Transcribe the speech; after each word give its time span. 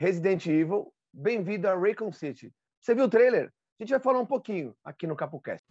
Resident 0.00 0.46
Evil. 0.46 0.94
Bem-vindo 1.12 1.66
a 1.66 1.74
Raycon 1.74 2.12
City. 2.12 2.54
Você 2.80 2.94
viu 2.94 3.06
o 3.06 3.08
trailer? 3.08 3.52
A 3.80 3.82
gente 3.82 3.90
vai 3.90 3.98
falar 3.98 4.20
um 4.20 4.26
pouquinho 4.26 4.72
aqui 4.84 5.08
no 5.08 5.16
CapoCast. 5.16 5.66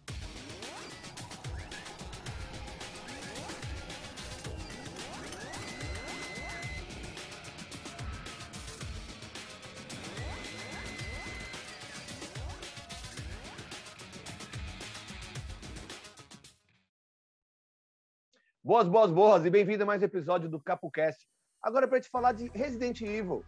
Boas, 18.62 18.86
boas, 18.86 19.10
boas, 19.10 19.46
e 19.46 19.48
bem-vindo 19.48 19.84
a 19.84 19.86
mais 19.86 20.02
um 20.02 20.04
episódio 20.04 20.50
do 20.50 20.60
CapoCast. 20.60 21.26
Agora 21.62 21.88
para 21.88 21.98
te 21.98 22.10
falar 22.10 22.32
de 22.32 22.48
Resident 22.48 23.00
Evil. 23.00 23.42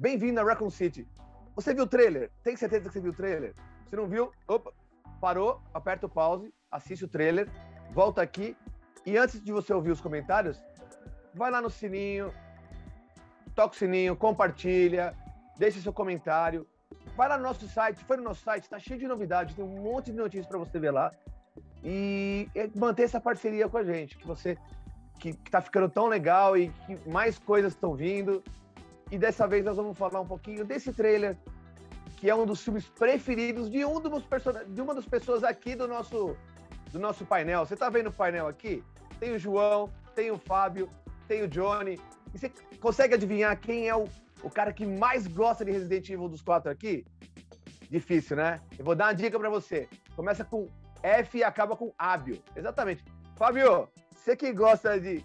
Bem-vindo 0.00 0.38
a 0.38 0.44
Raccoon 0.44 0.70
City. 0.70 1.08
Você 1.56 1.74
viu 1.74 1.82
o 1.82 1.86
trailer? 1.88 2.30
Tem 2.44 2.54
certeza 2.54 2.84
que 2.84 2.92
você 2.92 3.00
viu 3.00 3.10
o 3.10 3.16
trailer? 3.16 3.52
Se 3.90 3.96
não 3.96 4.06
viu, 4.06 4.30
opa, 4.46 4.72
parou, 5.20 5.60
aperta 5.74 6.06
o 6.06 6.08
pause, 6.08 6.54
assiste 6.70 7.04
o 7.04 7.08
trailer, 7.08 7.48
volta 7.90 8.22
aqui 8.22 8.56
e 9.04 9.18
antes 9.18 9.42
de 9.42 9.50
você 9.50 9.74
ouvir 9.74 9.90
os 9.90 10.00
comentários, 10.00 10.62
vai 11.34 11.50
lá 11.50 11.60
no 11.60 11.68
sininho, 11.68 12.32
toca 13.56 13.74
o 13.74 13.76
sininho, 13.76 14.14
compartilha, 14.14 15.16
deixe 15.58 15.80
seu 15.80 15.92
comentário, 15.92 16.64
vai 17.16 17.28
lá 17.28 17.36
no 17.36 17.42
nosso 17.42 17.66
site, 17.66 18.04
foi 18.04 18.18
no 18.18 18.22
nosso 18.22 18.44
site, 18.44 18.62
está 18.62 18.78
cheio 18.78 19.00
de 19.00 19.08
novidades, 19.08 19.56
tem 19.56 19.64
um 19.64 19.82
monte 19.82 20.12
de 20.12 20.16
notícias 20.16 20.46
para 20.46 20.58
você 20.58 20.78
ver 20.78 20.92
lá 20.92 21.10
e 21.82 22.48
manter 22.76 23.02
essa 23.02 23.20
parceria 23.20 23.68
com 23.68 23.78
a 23.78 23.82
gente, 23.82 24.16
que 24.16 24.24
você 24.24 24.56
que, 25.18 25.30
está 25.30 25.60
ficando 25.60 25.88
tão 25.88 26.06
legal 26.06 26.56
e 26.56 26.68
que 26.86 27.10
mais 27.10 27.36
coisas 27.36 27.72
estão 27.72 27.96
vindo. 27.96 28.44
E 29.10 29.18
dessa 29.18 29.46
vez 29.46 29.64
nós 29.64 29.76
vamos 29.76 29.96
falar 29.96 30.20
um 30.20 30.26
pouquinho 30.26 30.64
desse 30.64 30.92
trailer, 30.92 31.36
que 32.16 32.28
é 32.28 32.34
um 32.34 32.44
dos 32.44 32.62
filmes 32.62 32.86
preferidos 32.86 33.70
de, 33.70 33.84
um 33.84 34.00
dos 34.00 34.22
de 34.68 34.80
uma 34.80 34.94
das 34.94 35.06
pessoas 35.06 35.42
aqui 35.42 35.74
do 35.74 35.88
nosso, 35.88 36.36
do 36.92 36.98
nosso 36.98 37.24
painel. 37.24 37.64
Você 37.64 37.74
está 37.74 37.88
vendo 37.88 38.08
o 38.08 38.12
painel 38.12 38.46
aqui? 38.46 38.84
Tem 39.18 39.32
o 39.32 39.38
João, 39.38 39.90
tem 40.14 40.30
o 40.30 40.38
Fábio, 40.38 40.90
tem 41.26 41.42
o 41.42 41.48
Johnny. 41.48 41.98
E 42.34 42.38
você 42.38 42.52
consegue 42.80 43.14
adivinhar 43.14 43.58
quem 43.58 43.88
é 43.88 43.96
o, 43.96 44.04
o 44.42 44.50
cara 44.50 44.72
que 44.72 44.84
mais 44.84 45.26
gosta 45.26 45.64
de 45.64 45.70
Resident 45.70 46.08
Evil 46.10 46.28
dos 46.28 46.42
quatro 46.42 46.70
aqui? 46.70 47.06
Difícil, 47.90 48.36
né? 48.36 48.60
Eu 48.78 48.84
vou 48.84 48.94
dar 48.94 49.06
uma 49.06 49.14
dica 49.14 49.38
para 49.38 49.48
você. 49.48 49.88
Começa 50.14 50.44
com 50.44 50.66
F 51.02 51.38
e 51.38 51.44
acaba 51.44 51.74
com 51.76 51.92
hábil. 51.96 52.42
Exatamente. 52.54 53.02
Fábio, 53.36 53.88
você 54.14 54.36
que 54.36 54.52
gosta 54.52 55.00
de 55.00 55.24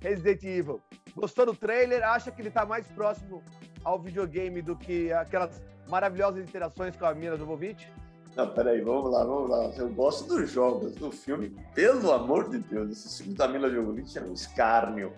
Resident 0.00 0.44
Evil, 0.44 0.80
gostou 1.18 1.46
do 1.46 1.54
trailer? 1.54 2.02
Acha 2.02 2.30
que 2.30 2.40
ele 2.40 2.48
está 2.48 2.64
mais 2.64 2.86
próximo 2.88 3.42
ao 3.84 3.98
videogame 3.98 4.62
do 4.62 4.76
que 4.76 5.12
aquelas 5.12 5.62
maravilhosas 5.88 6.42
interações 6.42 6.96
com 6.96 7.06
a 7.06 7.14
Mira 7.14 7.36
Jovovich? 7.36 7.90
Não, 8.36 8.48
peraí, 8.54 8.80
vamos 8.80 9.10
lá, 9.10 9.24
vamos 9.24 9.50
lá. 9.50 9.64
Eu 9.76 9.88
gosto 9.88 10.28
dos 10.28 10.48
jogos, 10.48 10.94
do 10.94 11.10
filme, 11.10 11.50
pelo 11.74 12.12
amor 12.12 12.48
de 12.48 12.58
Deus. 12.58 12.92
Esse 12.92 13.22
filme 13.22 13.36
da 13.36 13.48
Mila 13.48 13.68
Jovovich 13.68 14.16
é 14.16 14.22
um 14.22 14.32
escárnio. 14.32 15.12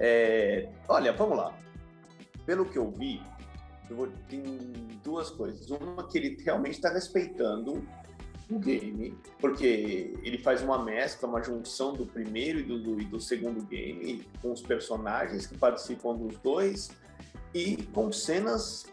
É... 0.00 0.68
Olha, 0.88 1.12
vamos 1.12 1.36
lá. 1.36 1.52
Pelo 2.46 2.64
que 2.64 2.78
eu 2.78 2.90
vi, 2.90 3.22
eu 3.90 3.96
vou... 3.96 4.08
tem 4.28 4.42
duas 5.04 5.28
coisas. 5.30 5.68
Uma 5.70 6.08
que 6.08 6.16
ele 6.16 6.42
realmente 6.42 6.76
está 6.76 6.88
respeitando 6.88 7.86
o 8.48 8.58
game, 8.58 9.18
porque 9.40 10.14
ele 10.22 10.38
faz 10.38 10.62
uma 10.62 10.82
mescla, 10.82 11.28
uma 11.28 11.42
junção 11.42 11.94
do 11.94 12.06
primeiro 12.06 12.60
e 12.60 12.62
do, 12.62 13.00
e 13.00 13.04
do 13.04 13.20
segundo 13.20 13.60
game, 13.62 14.24
com 14.40 14.52
os 14.52 14.62
personagens 14.62 15.46
que 15.46 15.58
participam 15.58 16.14
dos 16.14 16.38
dois 16.38 16.90
e 17.52 17.76
com 17.92 18.12
cenas 18.12 18.86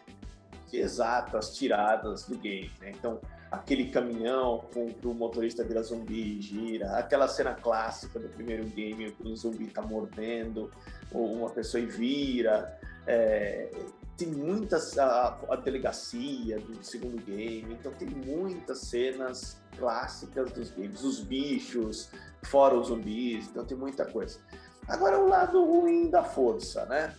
exatas, 0.72 1.54
tiradas 1.56 2.26
do 2.26 2.36
game. 2.36 2.70
Né? 2.80 2.92
Então, 2.98 3.20
aquele 3.50 3.90
caminhão 3.90 4.64
com 4.72 4.90
o 5.08 5.14
motorista 5.14 5.62
vira 5.62 5.82
zumbi 5.82 6.38
e 6.38 6.42
gira, 6.42 6.98
aquela 6.98 7.28
cena 7.28 7.54
clássica 7.54 8.18
do 8.18 8.28
primeiro 8.28 8.64
game, 8.64 9.14
o 9.20 9.36
zumbi 9.36 9.66
tá 9.66 9.82
mordendo, 9.82 10.70
ou 11.12 11.32
uma 11.32 11.50
pessoa 11.50 11.80
e 11.80 11.86
vira. 11.86 12.76
É, 13.06 13.70
tem 14.16 14.28
muitas 14.28 14.96
a, 14.98 15.38
a, 15.48 15.56
delegacia 15.56 16.58
do 16.58 16.84
segundo 16.84 17.20
game, 17.22 17.74
então 17.74 17.92
tem 17.92 18.08
muitas 18.08 18.78
cenas 18.78 19.60
clássicas 19.76 20.52
dos 20.52 20.70
games, 20.70 21.02
os 21.02 21.20
bichos, 21.20 22.10
fora 22.44 22.78
os 22.78 22.88
zumbis, 22.88 23.48
então 23.48 23.64
tem 23.64 23.76
muita 23.76 24.04
coisa. 24.04 24.38
Agora 24.86 25.18
o 25.18 25.28
lado 25.28 25.64
ruim 25.64 26.10
da 26.10 26.22
força, 26.22 26.84
né? 26.86 27.14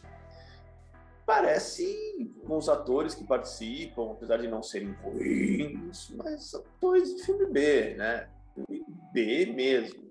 Parece 1.26 2.32
os 2.48 2.70
atores 2.70 3.16
que 3.16 3.24
participam, 3.24 4.12
apesar 4.12 4.38
de 4.38 4.48
não 4.48 4.62
serem 4.62 4.92
ruins, 5.04 6.12
mas 6.16 6.54
atores 6.54 7.16
de 7.16 7.24
filme 7.24 7.48
B, 7.48 7.96
né? 7.96 8.30
Filme 8.54 8.86
B 9.12 9.46
mesmo. 9.48 10.05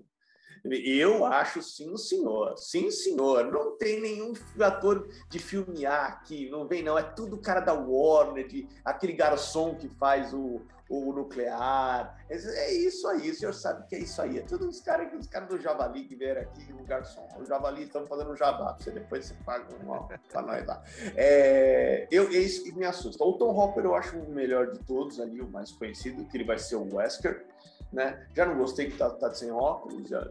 Eu 0.71 1.25
acho 1.25 1.61
sim, 1.61 1.95
senhor. 1.97 2.57
Sim, 2.57 2.89
senhor. 2.89 3.51
Não 3.51 3.77
tem 3.77 4.01
nenhum 4.01 4.33
ator 4.59 5.07
de 5.29 5.37
filme 5.37 5.85
A 5.85 6.05
aqui, 6.05 6.49
não 6.49 6.67
vem 6.67 6.83
não. 6.83 6.97
É 6.97 7.03
tudo 7.03 7.37
cara 7.37 7.59
da 7.59 7.73
Warner, 7.73 8.47
de, 8.47 8.67
aquele 8.83 9.13
garçom 9.13 9.75
que 9.75 9.87
faz 9.87 10.33
o, 10.33 10.61
o 10.89 11.13
nuclear. 11.13 12.17
É, 12.29 12.35
é 12.35 12.73
isso 12.73 13.07
aí, 13.07 13.29
o 13.29 13.35
senhor 13.35 13.53
sabe 13.53 13.87
que 13.87 13.95
é 13.95 13.99
isso 13.99 14.21
aí. 14.21 14.39
É 14.39 14.41
tudo 14.41 14.67
os 14.67 14.79
caras 14.81 15.13
os 15.13 15.27
cara 15.27 15.45
do 15.45 15.59
Javali 15.59 16.05
que 16.05 16.15
vieram 16.15 16.41
aqui, 16.41 16.73
o 16.73 16.83
garçom. 16.83 17.27
O 17.37 17.45
Javali 17.45 17.83
estão 17.83 18.05
fazendo 18.07 18.31
um 18.31 18.35
jabá, 18.35 18.75
você 18.77 18.91
depois 18.91 19.25
você 19.25 19.35
paga 19.45 19.65
um 19.75 20.07
para 20.29 20.41
nós 20.41 20.65
lá. 20.65 20.83
É, 21.15 22.07
eu, 22.11 22.27
é 22.27 22.37
isso 22.37 22.63
que 22.63 22.71
me 22.71 22.85
assusta. 22.85 23.23
O 23.23 23.33
Tom 23.33 23.55
Hopper 23.55 23.85
eu 23.85 23.95
acho 23.95 24.17
o 24.17 24.29
melhor 24.31 24.71
de 24.71 24.79
todos 24.79 25.19
ali, 25.19 25.41
o 25.41 25.47
mais 25.47 25.71
conhecido, 25.71 26.25
que 26.25 26.37
ele 26.37 26.43
vai 26.43 26.57
ser 26.57 26.75
o 26.75 26.95
Wesker. 26.95 27.45
Né? 27.93 28.27
Já 28.33 28.45
não 28.45 28.57
gostei 28.57 28.89
que 28.89 28.97
tá, 28.97 29.09
tá 29.09 29.33
sem 29.33 29.51
óculos, 29.51 30.09
já 30.09 30.27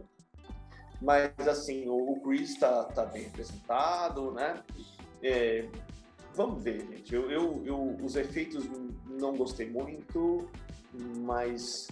mas, 1.00 1.32
assim, 1.46 1.88
o, 1.88 2.20
Chris 2.20 2.50
está 2.50 2.84
tá 2.84 3.04
bem 3.06 3.24
representado, 3.24 4.32
né? 4.32 4.62
É, 5.22 5.66
vamos 6.34 6.62
ver, 6.62 6.80
gente. 6.90 7.14
Eu, 7.14 7.30
eu, 7.30 7.62
eu, 7.64 7.96
os 8.02 8.16
efeitos 8.16 8.64
não 9.08 9.36
gostei 9.36 9.68
muito, 9.68 10.48
mas 11.18 11.88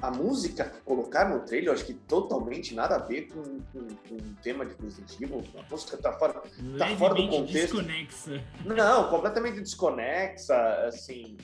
a 0.00 0.10
música 0.10 0.64
que 0.64 0.80
colocaram 0.80 1.38
no 1.38 1.40
trailer, 1.44 1.68
eu 1.68 1.72
acho 1.72 1.86
que 1.86 1.94
totalmente 1.94 2.74
nada 2.74 2.96
a 2.96 2.98
ver 2.98 3.28
com, 3.28 3.42
com, 3.42 3.88
com 4.08 4.14
o 4.16 4.34
tema 4.42 4.66
de 4.66 4.74
Resident 4.74 5.20
Evil. 5.20 5.42
A 5.58 5.70
música 5.70 5.96
tá 5.96 6.12
fora, 6.12 6.42
tá 6.78 6.96
fora 6.96 7.14
do 7.14 7.28
contexto. 7.28 7.76
desconexa. 7.76 8.44
Não, 8.64 9.08
completamente 9.08 9.60
desconexa, 9.60 10.56
assim. 10.86 11.36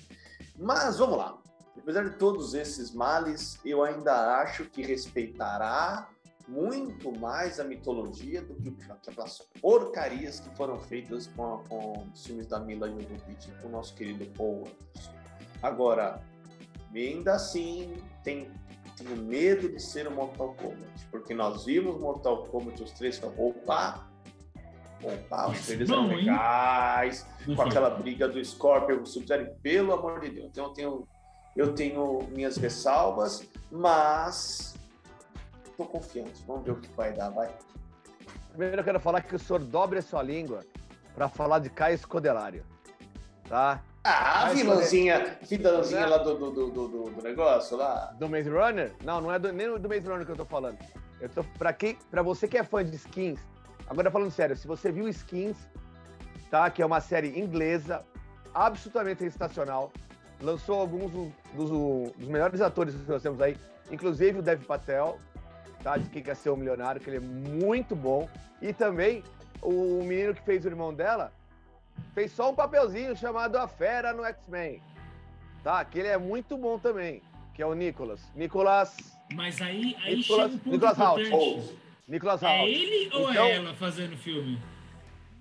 Mas 0.58 0.98
vamos 0.98 1.16
lá. 1.16 1.38
Apesar 1.78 2.04
de 2.04 2.16
todos 2.16 2.52
esses 2.52 2.92
males, 2.92 3.58
eu 3.64 3.82
ainda 3.82 4.40
acho 4.42 4.66
que 4.66 4.82
respeitará 4.82 6.08
muito 6.50 7.16
mais 7.18 7.60
a 7.60 7.64
mitologia 7.64 8.42
do 8.42 8.54
que 8.54 8.74
aquelas 8.90 9.38
porcarias 9.60 10.40
que 10.40 10.54
foram 10.56 10.78
feitas 10.80 11.28
com, 11.28 11.62
com 11.68 12.08
os 12.12 12.26
filmes 12.26 12.46
da 12.46 12.58
Mila 12.58 12.88
Jovovich 12.88 13.52
com 13.62 13.68
o 13.68 13.70
nosso 13.70 13.94
querido 13.94 14.26
Paul 14.36 14.66
Anderson. 14.66 15.12
Agora, 15.62 16.20
ainda 16.92 17.34
assim, 17.34 17.94
tem, 18.24 18.50
tenho 18.96 19.16
medo 19.16 19.68
de 19.68 19.80
ser 19.80 20.08
o 20.08 20.10
Mortal 20.10 20.54
Kombat, 20.54 21.06
porque 21.10 21.34
nós 21.34 21.64
vimos 21.64 21.98
Mortal 22.00 22.44
Kombat 22.44 22.82
os 22.82 22.90
três 22.92 23.18
com 23.18 23.28
opa, 23.28 24.08
opa, 25.04 25.50
os 25.50 25.66
trailers 25.66 25.90
eram 25.90 26.08
legais, 26.08 27.26
com 27.46 27.62
aquela 27.62 27.90
briga 27.90 28.26
do 28.26 28.44
Scorpion, 28.44 29.02
o 29.02 29.06
Sub-Zero, 29.06 29.54
pelo 29.62 29.92
amor 29.92 30.18
de 30.18 30.30
Deus. 30.30 30.48
Então 30.50 30.64
eu 30.64 30.70
tenho, 30.72 31.08
eu 31.54 31.74
tenho 31.74 32.28
minhas 32.32 32.56
ressalvas, 32.56 33.48
mas 33.70 34.74
tô 35.80 35.86
confiante. 35.86 36.44
Vamos 36.46 36.64
ver 36.64 36.72
o 36.72 36.76
que 36.76 36.88
vai 36.92 37.12
dar, 37.12 37.30
vai. 37.30 37.50
Primeiro 38.50 38.80
eu 38.80 38.84
quero 38.84 39.00
falar 39.00 39.22
que 39.22 39.34
o 39.34 39.38
senhor 39.38 39.60
dobre 39.60 39.98
a 39.98 40.02
sua 40.02 40.22
língua 40.22 40.64
para 41.14 41.28
falar 41.28 41.60
de 41.60 41.70
Caio 41.70 41.94
Escodelário. 41.94 42.64
Tá? 43.48 43.82
Ah, 44.04 44.46
a 44.46 44.52
vilãzinha, 44.52 45.38
vilãzinha 45.42 46.06
lá 46.06 46.18
do, 46.18 46.34
do, 46.36 46.50
do, 46.50 46.70
do, 46.70 47.10
do 47.10 47.22
negócio 47.22 47.76
lá. 47.76 48.14
Do 48.18 48.28
Maze 48.28 48.48
Runner? 48.48 48.92
Não, 49.02 49.20
não 49.20 49.32
é 49.32 49.38
do, 49.38 49.52
nem 49.52 49.78
do 49.78 49.88
Maze 49.88 50.06
Runner 50.06 50.24
que 50.24 50.32
eu 50.32 50.36
tô 50.36 50.44
falando. 50.44 50.78
Eu 51.20 51.28
tô, 51.28 51.44
pra, 51.58 51.72
quem, 51.72 51.96
pra 52.10 52.22
você 52.22 52.48
que 52.48 52.56
é 52.56 52.64
fã 52.64 52.84
de 52.84 52.96
skins, 52.96 53.38
agora 53.86 54.10
falando 54.10 54.30
sério, 54.30 54.56
se 54.56 54.66
você 54.66 54.90
viu 54.90 55.08
Skins, 55.08 55.56
tá? 56.50 56.70
Que 56.70 56.80
é 56.80 56.86
uma 56.86 57.00
série 57.00 57.38
inglesa, 57.38 58.02
absolutamente 58.54 59.22
sensacional. 59.22 59.92
Lançou 60.40 60.80
alguns 60.80 61.10
dos, 61.10 61.30
dos 61.54 62.28
melhores 62.28 62.62
atores 62.62 62.94
que 62.94 63.10
nós 63.10 63.22
temos 63.22 63.40
aí, 63.42 63.54
inclusive 63.90 64.38
o 64.38 64.42
Dev 64.42 64.62
Patel, 64.64 65.18
tá? 65.82 65.96
De 65.96 66.08
quem 66.08 66.22
quer 66.22 66.36
ser 66.36 66.50
um 66.50 66.56
milionário, 66.56 67.00
que 67.00 67.08
ele 67.08 67.16
é 67.16 67.20
muito 67.20 67.94
bom. 67.94 68.28
E 68.60 68.72
também 68.72 69.22
o 69.62 70.02
menino 70.04 70.34
que 70.34 70.42
fez 70.42 70.64
o 70.64 70.68
irmão 70.68 70.92
dela 70.92 71.32
fez 72.14 72.32
só 72.32 72.50
um 72.50 72.54
papelzinho 72.54 73.16
chamado 73.16 73.56
A 73.56 73.68
Fera 73.68 74.12
no 74.12 74.24
X-Men. 74.24 74.82
Tá? 75.62 75.84
Que 75.84 75.98
ele 75.98 76.08
é 76.08 76.16
muito 76.16 76.56
bom 76.56 76.78
também, 76.78 77.22
que 77.54 77.62
é 77.62 77.66
o 77.66 77.74
Nicolas. 77.74 78.20
Nicolas. 78.34 78.96
Mas 79.34 79.60
aí, 79.60 79.96
aí 80.02 80.16
Nicolas, 80.16 80.52
chega 80.52 80.68
um 80.68 80.72
Nicolas 80.72 80.96
importante. 80.96 81.80
Nicolas 82.08 82.42
É 82.42 82.68
ele 82.68 83.10
ou 83.14 83.28
é 83.28 83.32
então, 83.32 83.44
é 83.44 83.54
ela 83.56 83.74
fazendo 83.74 84.14
o 84.14 84.18
filme? 84.18 84.60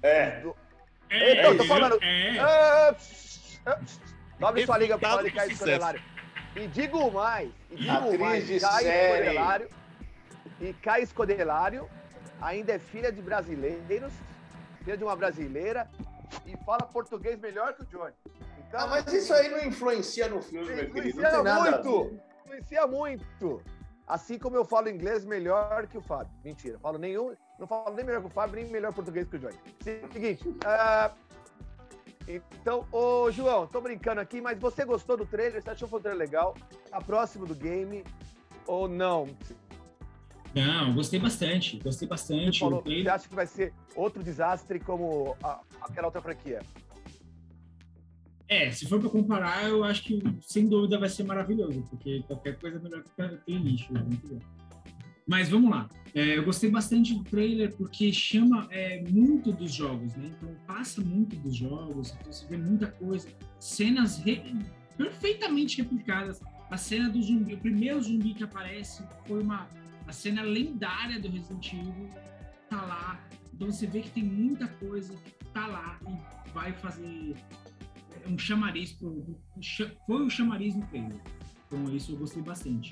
É. 0.04 0.44
É, 1.10 1.40
então, 1.40 1.58
tô 1.58 1.64
falando. 1.66 1.98
É. 2.04 2.96
Dobre 4.40 4.66
sua 4.66 4.78
liga 4.78 4.98
pra 4.98 5.10
falar 5.10 5.24
de 5.24 5.32
Caio 5.32 5.52
Escodelário. 5.52 6.02
E 6.56 6.68
digo 6.68 7.12
mais, 7.12 7.50
e 7.72 7.76
digo 7.76 7.92
Atriz 7.92 8.20
mais, 8.20 8.62
Caio. 8.62 8.88
Escodelário. 8.88 9.70
E 10.60 10.74
Caio 10.74 11.04
Escodelário 11.04 11.90
ainda 12.42 12.74
é 12.74 12.80
filha 12.80 13.12
de 13.12 13.22
brasileiros, 13.22 14.14
filha 14.84 14.98
de 14.98 15.04
uma 15.04 15.16
brasileira, 15.16 15.90
e 16.46 16.56
fala 16.66 16.80
português 16.80 17.40
melhor 17.40 17.74
que 17.74 17.84
o 17.84 17.86
Johnny. 17.86 18.14
Então, 18.68 18.82
Ah, 18.82 18.88
mas 18.88 19.12
isso 19.12 19.34
aí 19.34 19.50
não 19.50 19.60
influencia 19.64 20.28
no 20.28 20.42
filme, 20.42 20.68
meu 20.68 20.92
querido. 20.92 21.20
Influencia 21.20 21.44
muito. 21.44 22.20
Influencia 22.46 22.88
muito. 22.88 23.62
Assim 24.08 24.40
como 24.40 24.56
eu 24.56 24.66
falo 24.66 24.90
inglês 24.90 25.24
melhor 25.24 25.88
que 25.88 25.98
o 25.98 26.02
Fábio. 26.02 26.32
Mentira, 26.44 26.80
falo 26.80 26.98
nenhum, 26.98 27.36
não 27.60 27.68
falo 27.68 27.96
nem 27.96 28.06
melhor 28.06 28.22
que 28.22 28.28
o 28.28 28.32
Fábio, 28.32 28.56
nem 28.56 28.66
melhor 28.66 28.94
português 28.94 29.28
que 29.28 29.36
o 29.36 29.40
Johnny. 29.40 29.58
Seguinte, 29.82 30.56
ah, 30.66 31.12
então, 32.28 32.88
ô 32.92 33.32
João, 33.32 33.66
tô 33.66 33.82
brincando 33.82 34.22
aqui, 34.22 34.40
mas 34.40 34.60
você 34.60 34.86
gostou 34.86 35.18
do 35.18 35.26
trailer? 35.26 35.62
Você 35.62 35.70
achou 35.72 35.88
que 35.88 35.92
foi 35.92 36.00
um 36.00 36.04
trailer 36.04 36.20
legal? 36.20 36.56
Tá 36.90 37.02
próximo 37.02 37.46
do 37.46 37.56
game 37.56 38.04
ou 38.68 38.88
não? 38.88 39.28
Não, 40.56 40.94
gostei 40.94 41.20
bastante. 41.20 41.78
Gostei 41.78 42.08
Você, 42.08 42.08
bastante. 42.08 42.60
falou, 42.60 42.80
O 42.80 42.84
você 42.84 43.08
acha 43.10 43.28
que 43.30 43.36
vai 43.36 43.46
ser 43.48 43.74
outro 43.96 44.24
desastre 44.24 44.80
como 44.80 45.36
a- 45.44 45.62
aquela 45.82 46.08
outra 46.08 46.22
franquia? 46.22 46.62
É, 48.48 48.72
se 48.72 48.88
for 48.88 49.00
pra 49.00 49.10
comparar, 49.10 49.70
eu 49.70 49.84
acho 49.84 50.04
que 50.04 50.24
sem 50.42 50.68
dúvida 50.68 50.98
vai 51.00 51.08
ser 51.08 51.24
maravilhoso, 51.24 51.84
porque 51.90 52.24
qualquer 52.24 52.58
coisa 52.58 52.78
é 52.78 52.82
melhor 52.82 53.04
que 53.04 53.22
aquele 53.22 53.60
lixo. 53.60 53.94
né? 53.94 54.04
Mas 55.28 55.50
vamos 55.50 55.70
lá. 55.70 55.88
É, 56.16 56.36
eu 56.40 56.44
gostei 56.44 56.72
bastante 56.72 57.14
do 57.14 57.24
trailer 57.24 57.72
porque 57.78 58.12
chama 58.12 58.68
é, 58.72 59.04
muito 59.08 59.52
dos 59.52 59.72
jogos, 59.72 60.16
né? 60.16 60.32
Então 60.36 60.56
passa 60.66 61.00
muito 61.00 61.36
dos 61.36 61.56
jogos, 61.56 62.16
então 62.20 62.34
você 62.34 62.48
vê 62.48 62.58
muita 62.58 62.88
coisa, 62.88 63.30
cenas 63.60 64.18
re- 64.18 64.42
perfeitamente 64.98 65.78
replicadas. 65.84 66.42
A 66.72 66.78
cena 66.78 67.08
do 67.10 67.22
zumbi, 67.22 67.54
o 67.54 67.58
primeiro 67.60 68.02
zumbi 68.02 68.34
que 68.34 68.44
aparece 68.44 69.04
foi 69.28 69.44
uma 69.44 69.68
a 70.10 70.12
cena 70.12 70.42
lendária 70.42 71.20
do 71.20 71.30
Resident 71.30 71.72
Evil, 71.72 72.10
tá 72.68 72.82
lá. 72.82 73.24
Então 73.54 73.72
você 73.72 73.86
vê 73.86 74.02
que 74.02 74.10
tem 74.10 74.24
muita 74.24 74.68
coisa 74.68 75.14
que 75.14 75.46
tá 75.54 75.68
lá 75.68 76.00
e 76.08 76.52
vai 76.52 76.74
fazer 76.74 77.36
um 78.26 78.38
chamariz 78.38 78.92
pro, 78.92 79.08
um 79.08 79.36
foi 80.08 80.26
o 80.26 80.30
chamariz 80.30 80.76
no 80.76 80.86
trailer. 80.88 81.22
Então 81.68 81.96
isso 81.96 82.12
eu 82.14 82.18
gostei 82.18 82.42
bastante. 82.42 82.92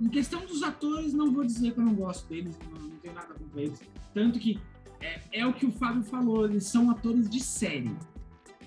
Em 0.00 0.08
questão 0.08 0.46
dos 0.46 0.62
atores, 0.62 1.12
não 1.12 1.30
vou 1.30 1.44
dizer 1.44 1.74
que 1.74 1.78
eu 1.80 1.84
não 1.84 1.94
gosto 1.94 2.26
deles, 2.28 2.58
não, 2.64 2.80
não 2.80 2.96
tenho 2.96 3.14
nada 3.14 3.34
contra 3.34 3.60
eles. 3.60 3.82
Tanto 4.14 4.38
que 4.38 4.58
é, 5.00 5.20
é 5.32 5.46
o 5.46 5.52
que 5.52 5.66
o 5.66 5.70
Fábio 5.70 6.02
falou, 6.02 6.46
eles 6.46 6.64
são 6.64 6.90
atores 6.90 7.28
de 7.28 7.40
série. 7.40 7.94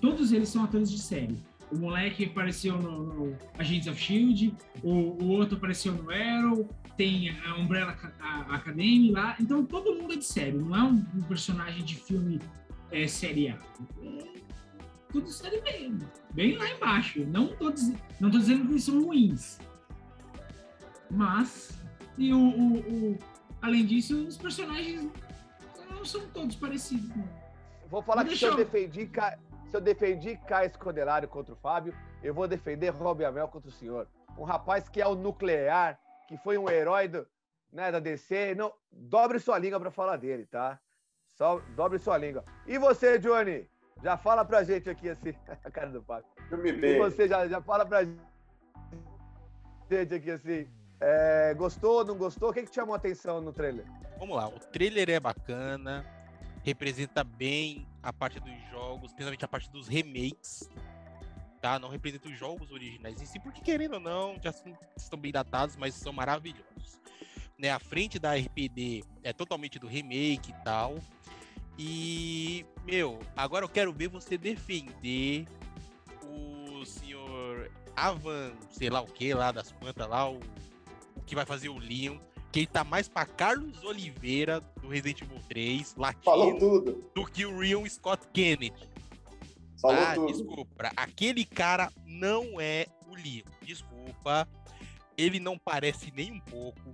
Todos 0.00 0.30
eles 0.30 0.48
são 0.48 0.62
atores 0.62 0.88
de 0.88 1.00
série. 1.00 1.36
O 1.72 1.76
moleque 1.76 2.26
apareceu 2.26 2.80
no, 2.80 3.12
no 3.12 3.36
Agents 3.58 3.88
of 3.88 4.00
Shield, 4.00 4.54
o, 4.84 4.90
o 4.90 5.28
outro 5.30 5.56
apareceu 5.56 5.92
no 5.92 6.08
Arrow, 6.10 6.68
tem 6.98 7.30
a 7.46 7.54
Umbrella 7.54 7.96
Academy 8.50 9.12
lá. 9.12 9.36
Então 9.40 9.64
todo 9.64 9.94
mundo 9.94 10.12
é 10.12 10.16
de 10.16 10.24
série, 10.24 10.52
não 10.52 10.76
é 10.76 10.82
um, 10.82 11.02
um 11.14 11.22
personagem 11.22 11.82
de 11.84 11.94
filme 11.94 12.40
é, 12.90 13.06
série 13.06 13.48
A. 13.48 13.58
É 14.02 14.38
tudo 15.10 15.28
série 15.30 15.60
B, 15.62 15.92
bem 16.32 16.56
lá 16.58 16.68
embaixo. 16.68 17.24
Não 17.24 17.46
tô, 17.56 17.72
não 18.20 18.30
tô 18.30 18.38
dizendo 18.38 18.66
que 18.66 18.72
eles 18.72 18.84
são 18.84 19.02
ruins. 19.02 19.58
Mas, 21.10 21.70
e 22.18 22.34
o, 22.34 22.38
o- 22.38 22.78
o- 23.12 23.18
além 23.62 23.86
disso, 23.86 24.14
os 24.26 24.36
personagens 24.36 25.08
não 25.90 26.04
são 26.04 26.26
todos 26.28 26.56
parecidos. 26.56 27.08
não. 27.16 27.24
Vou 27.88 28.02
falar 28.02 28.24
que 28.24 28.36
se 28.36 28.44
eu 28.44 28.54
defendi, 28.54 29.08
se 29.70 29.74
eu 29.76 29.80
defendi 29.80 30.36
Caio 30.46 30.66
Escodelário 30.68 31.26
contra 31.28 31.54
o 31.54 31.56
Fábio, 31.56 31.94
eu 32.22 32.34
vou 32.34 32.46
defender 32.46 32.90
Rob 32.90 33.24
Amel 33.24 33.48
contra 33.48 33.70
o 33.70 33.72
senhor. 33.72 34.06
Um 34.36 34.42
rapaz 34.44 34.88
que 34.90 35.00
é 35.00 35.06
o 35.06 35.14
nuclear, 35.14 35.98
que 36.28 36.36
foi 36.38 36.56
um 36.58 36.68
herói 36.68 37.08
do, 37.08 37.26
né, 37.72 37.90
da 37.90 37.98
DC. 37.98 38.54
Não, 38.54 38.72
dobre 38.92 39.40
sua 39.40 39.58
língua 39.58 39.80
pra 39.80 39.90
falar 39.90 40.16
dele, 40.16 40.46
tá? 40.46 40.78
Só 41.26 41.58
dobre 41.74 41.98
sua 41.98 42.16
língua. 42.18 42.44
E 42.66 42.78
você, 42.78 43.18
Johnny? 43.18 43.68
Já 44.02 44.16
fala 44.16 44.44
pra 44.44 44.62
gente 44.62 44.88
aqui 44.88 45.08
assim, 45.08 45.34
a 45.64 45.70
cara 45.70 45.90
do 45.90 46.02
Fábio. 46.02 46.28
Filme 46.48 46.68
E 46.70 46.72
B. 46.72 46.98
você 46.98 47.26
já, 47.26 47.48
já 47.48 47.60
fala 47.60 47.84
pra 47.84 48.04
gente 49.90 50.14
aqui 50.14 50.30
assim. 50.30 50.68
é, 51.00 51.54
gostou, 51.54 52.04
não 52.04 52.16
gostou? 52.16 52.50
O 52.50 52.52
que, 52.52 52.62
que 52.62 52.70
te 52.70 52.74
chamou 52.76 52.94
a 52.94 52.98
atenção 52.98 53.40
no 53.40 53.52
trailer? 53.52 53.84
Vamos 54.18 54.36
lá, 54.36 54.48
o 54.48 54.58
trailer 54.58 55.08
é 55.10 55.20
bacana, 55.20 56.04
representa 56.64 57.22
bem 57.22 57.86
a 58.02 58.12
parte 58.12 58.40
dos 58.40 58.52
jogos, 58.70 59.12
principalmente 59.12 59.44
a 59.44 59.48
parte 59.48 59.70
dos 59.70 59.86
remakes, 59.88 60.68
tá? 61.58 61.78
Não 61.78 61.88
representa 61.88 62.28
os 62.28 62.38
jogos 62.38 62.70
originais 62.70 63.20
em 63.20 63.26
si, 63.26 63.38
porque 63.40 63.60
querendo 63.60 63.94
ou 63.94 64.00
não, 64.00 64.36
já 64.42 64.52
estão 64.96 65.18
bem 65.18 65.32
datados, 65.32 65.76
mas 65.76 65.94
são 65.94 66.12
maravilhosos. 66.12 66.98
Né, 67.58 67.70
a 67.70 67.78
frente 67.80 68.18
da 68.20 68.34
RPD 68.36 69.02
é 69.22 69.32
totalmente 69.32 69.78
do 69.78 69.88
remake 69.88 70.50
e 70.50 70.64
tal. 70.64 70.98
E, 71.76 72.64
meu, 72.84 73.18
agora 73.36 73.64
eu 73.64 73.68
quero 73.68 73.92
ver 73.92 74.08
você 74.08 74.38
defender 74.38 75.46
o 76.24 76.84
senhor 76.84 77.70
Avan, 77.96 78.52
sei 78.70 78.90
lá 78.90 79.00
o 79.00 79.06
que 79.06 79.34
lá 79.34 79.50
das 79.52 79.72
plantas 79.72 80.08
lá, 80.08 80.30
o, 80.30 80.38
o 81.16 81.22
que 81.26 81.34
vai 81.34 81.44
fazer 81.44 81.68
o 81.68 81.78
Leon, 81.78 82.18
que 82.52 82.60
ele 82.60 82.66
tá 82.66 82.84
mais 82.84 83.08
pra 83.08 83.26
Carlos 83.26 83.82
Oliveira 83.84 84.60
do 84.80 84.88
Resident 84.88 85.22
Evil 85.22 85.40
3, 85.48 85.94
Falou 86.24 86.50
latino, 86.50 86.58
tudo. 86.58 87.10
do 87.14 87.24
que 87.26 87.44
o 87.44 87.58
Leon 87.58 87.84
Scott 87.88 88.26
Kennedy. 88.32 88.72
Falou 89.80 90.02
ah, 90.02 90.14
tudo. 90.14 90.26
desculpa. 90.32 90.90
Aquele 90.96 91.44
cara 91.44 91.90
não 92.04 92.60
é 92.60 92.86
o 93.06 93.14
Leon. 93.14 93.44
Desculpa. 93.62 94.48
Ele 95.16 95.40
não 95.40 95.58
parece 95.58 96.12
nem 96.14 96.32
um 96.32 96.40
pouco. 96.40 96.92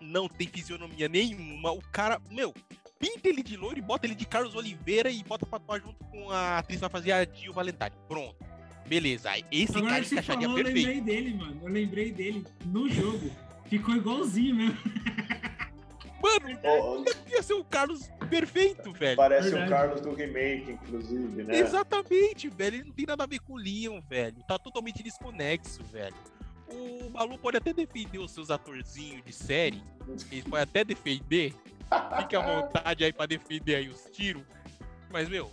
Não 0.00 0.28
tem 0.28 0.48
fisionomia 0.48 1.08
nenhuma. 1.08 1.72
O 1.72 1.82
cara, 1.92 2.20
meu, 2.30 2.52
pinta 2.98 3.28
ele 3.28 3.42
de 3.42 3.56
loiro 3.56 3.78
e 3.78 3.82
bota 3.82 4.06
ele 4.06 4.14
de 4.14 4.26
Carlos 4.26 4.54
Oliveira 4.54 5.10
e 5.10 5.22
bota 5.22 5.46
pra 5.46 5.56
atuar 5.56 5.80
junto 5.80 6.04
com 6.04 6.30
a 6.30 6.58
atriz 6.58 6.78
que 6.78 6.80
vai 6.80 6.90
fazer 6.90 7.12
a 7.12 7.24
Jill 7.24 7.52
Valentine. 7.52 7.92
Pronto. 8.08 8.36
Beleza. 8.86 9.30
Esse 9.50 9.78
Agora 9.78 9.94
cara 9.94 10.04
encaixaria 10.04 10.48
falou, 10.48 10.58
eu 10.58 10.64
perfeito. 10.64 10.88
lembrei 10.88 11.00
dele, 11.00 11.34
mano. 11.34 11.60
Eu 11.62 11.68
lembrei 11.68 12.12
dele 12.12 12.44
no 12.64 12.88
jogo. 12.88 13.30
Ficou 13.66 13.94
igualzinho 13.96 14.54
mesmo. 14.54 14.76
Mano, 16.42 16.60
Ó, 16.64 17.04
ia 17.30 17.42
ser 17.42 17.54
o 17.54 17.64
Carlos 17.64 18.08
perfeito, 18.28 18.92
velho. 18.92 19.16
parece 19.16 19.48
o 19.48 19.52
Verdade. 19.52 19.70
Carlos 19.70 20.00
do 20.00 20.14
remake, 20.14 20.72
inclusive, 20.72 21.42
né? 21.44 21.56
Exatamente, 21.56 22.48
velho. 22.48 22.76
Ele 22.76 22.84
não 22.84 22.92
tem 22.92 23.06
nada 23.06 23.24
a 23.24 23.26
ver 23.26 23.38
com 23.40 23.54
o 23.54 23.56
Leon, 23.56 24.00
velho. 24.08 24.42
Tá 24.46 24.58
totalmente 24.58 25.02
desconexo, 25.02 25.82
velho. 25.84 26.14
O 26.68 27.10
Malu 27.10 27.38
pode 27.38 27.56
até 27.58 27.72
defender 27.72 28.18
os 28.18 28.30
seus 28.30 28.50
atorzinhos 28.50 29.22
de 29.24 29.32
série. 29.32 29.82
Ele 30.30 30.42
pode 30.42 30.62
até 30.62 30.82
defender. 30.84 31.54
Fique 32.18 32.34
à 32.34 32.40
vontade 32.62 33.04
aí 33.04 33.12
pra 33.12 33.26
defender 33.26 33.74
aí 33.76 33.88
os 33.88 34.02
tiros. 34.10 34.42
Mas, 35.10 35.28
meu, 35.28 35.52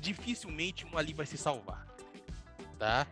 dificilmente 0.00 0.86
um 0.86 0.96
ali 0.96 1.12
vai 1.12 1.26
se 1.26 1.36
salvar. 1.36 1.86
Tá? 2.78 3.06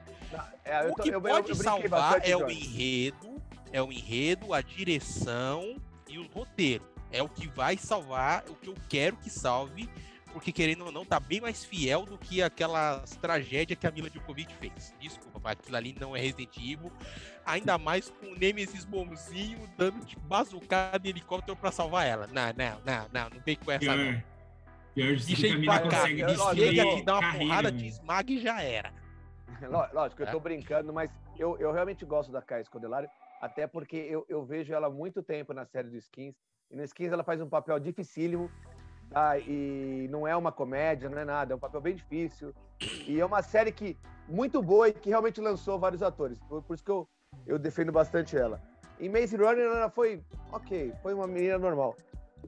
É, 0.64 0.86
eu 0.86 0.92
o 0.92 0.94
que 0.94 1.08
eu- 1.10 1.14
eu- 1.14 1.20
pode 1.20 1.50
eu 1.50 1.56
brinquei 1.56 1.88
salvar 1.88 2.20
é 2.26 2.36
o 2.36 2.50
enredo, 2.50 3.42
é 3.70 3.82
o 3.82 3.92
enredo, 3.92 4.54
a 4.54 4.60
direção 4.62 5.76
e 6.18 6.26
o 6.26 6.30
roteiro. 6.30 6.84
É 7.10 7.22
o 7.22 7.28
que 7.28 7.48
vai 7.48 7.76
salvar, 7.76 8.44
o 8.48 8.54
que 8.54 8.68
eu 8.68 8.74
quero 8.88 9.16
que 9.16 9.30
salve, 9.30 9.88
porque 10.32 10.52
querendo 10.52 10.84
ou 10.84 10.92
não, 10.92 11.04
tá 11.06 11.18
bem 11.18 11.40
mais 11.40 11.64
fiel 11.64 12.04
do 12.04 12.18
que 12.18 12.42
aquelas 12.42 13.16
tragédias 13.16 13.78
que 13.78 13.86
a 13.86 13.90
Mila 13.90 14.10
Djokovic 14.10 14.52
fez. 14.56 14.94
Desculpa, 15.00 15.40
mas 15.42 15.52
aquilo 15.52 15.76
ali 15.76 15.96
não 15.98 16.14
é 16.14 16.20
Resident 16.20 16.54
Evil. 16.58 16.92
Ainda 17.46 17.78
mais 17.78 18.10
com 18.10 18.26
o 18.26 18.34
Nemesis 18.38 18.84
bonzinho 18.84 19.58
dando 19.78 20.04
de 20.04 20.16
bazucada 20.16 20.98
de 20.98 21.08
helicóptero 21.08 21.56
pra 21.56 21.72
salvar 21.72 22.06
ela. 22.06 22.26
Não, 22.26 22.48
não, 22.54 22.80
não, 22.84 23.08
não, 23.10 23.30
não 23.30 23.40
vem 23.44 23.56
com 23.56 23.72
essa 23.72 23.86
não. 23.96 24.12
Pior. 24.12 24.22
Pior 24.94 25.16
de 25.16 25.26
Deixa 25.26 25.36
tudo, 25.36 25.44
a 25.44 25.48
ele 25.48 25.58
mina 25.60 25.80
pra 25.80 25.88
cá. 25.88 26.06
Chega 26.54 26.82
aqui, 26.82 27.02
dá 27.02 27.12
uma 27.14 27.20
carreira, 27.22 27.46
porrada, 27.46 27.72
te 27.72 27.86
esmaga 27.86 28.30
e 28.32 28.38
já 28.38 28.62
era. 28.62 28.92
Ló- 29.70 29.88
Lógico, 29.94 30.22
eu 30.22 30.26
É. 30.26 30.30
tô 30.30 30.38
brincando, 30.40 30.92
mas 30.92 31.10
eu, 31.38 31.56
eu 31.58 31.72
realmente 31.72 32.04
gosto 32.04 32.30
da 32.30 32.42
Kai 32.42 32.60
Escodelário, 32.60 33.08
até 33.40 33.66
porque 33.66 33.96
eu, 33.96 34.24
eu 34.28 34.44
vejo 34.44 34.72
ela 34.72 34.88
há 34.88 34.90
muito 34.90 35.22
tempo 35.22 35.52
na 35.52 35.64
série 35.64 35.88
do 35.88 35.96
Skins, 35.96 36.34
e 36.70 36.76
no 36.76 36.84
Skins 36.84 37.12
ela 37.12 37.24
faz 37.24 37.40
um 37.40 37.48
papel 37.48 37.78
dificílimo, 37.78 38.50
tá? 39.10 39.38
e 39.38 40.06
não 40.10 40.26
é 40.26 40.36
uma 40.36 40.52
comédia, 40.52 41.08
não 41.08 41.18
é 41.18 41.24
nada, 41.24 41.52
é 41.52 41.56
um 41.56 41.60
papel 41.60 41.80
bem 41.80 41.94
difícil, 41.94 42.54
e 43.06 43.20
é 43.20 43.24
uma 43.24 43.42
série 43.42 43.72
que 43.72 43.96
muito 44.28 44.62
boa 44.62 44.88
e 44.88 44.92
que 44.92 45.08
realmente 45.08 45.40
lançou 45.40 45.78
vários 45.78 46.02
atores, 46.02 46.38
por, 46.48 46.62
por 46.62 46.74
isso 46.74 46.84
que 46.84 46.90
eu, 46.90 47.08
eu 47.46 47.58
defendo 47.58 47.92
bastante 47.92 48.36
ela. 48.36 48.60
Em 49.00 49.08
Maze 49.08 49.36
Runner 49.36 49.64
ela 49.64 49.90
foi, 49.90 50.22
ok, 50.52 50.92
foi 51.02 51.14
uma 51.14 51.26
menina 51.26 51.58
normal, 51.58 51.96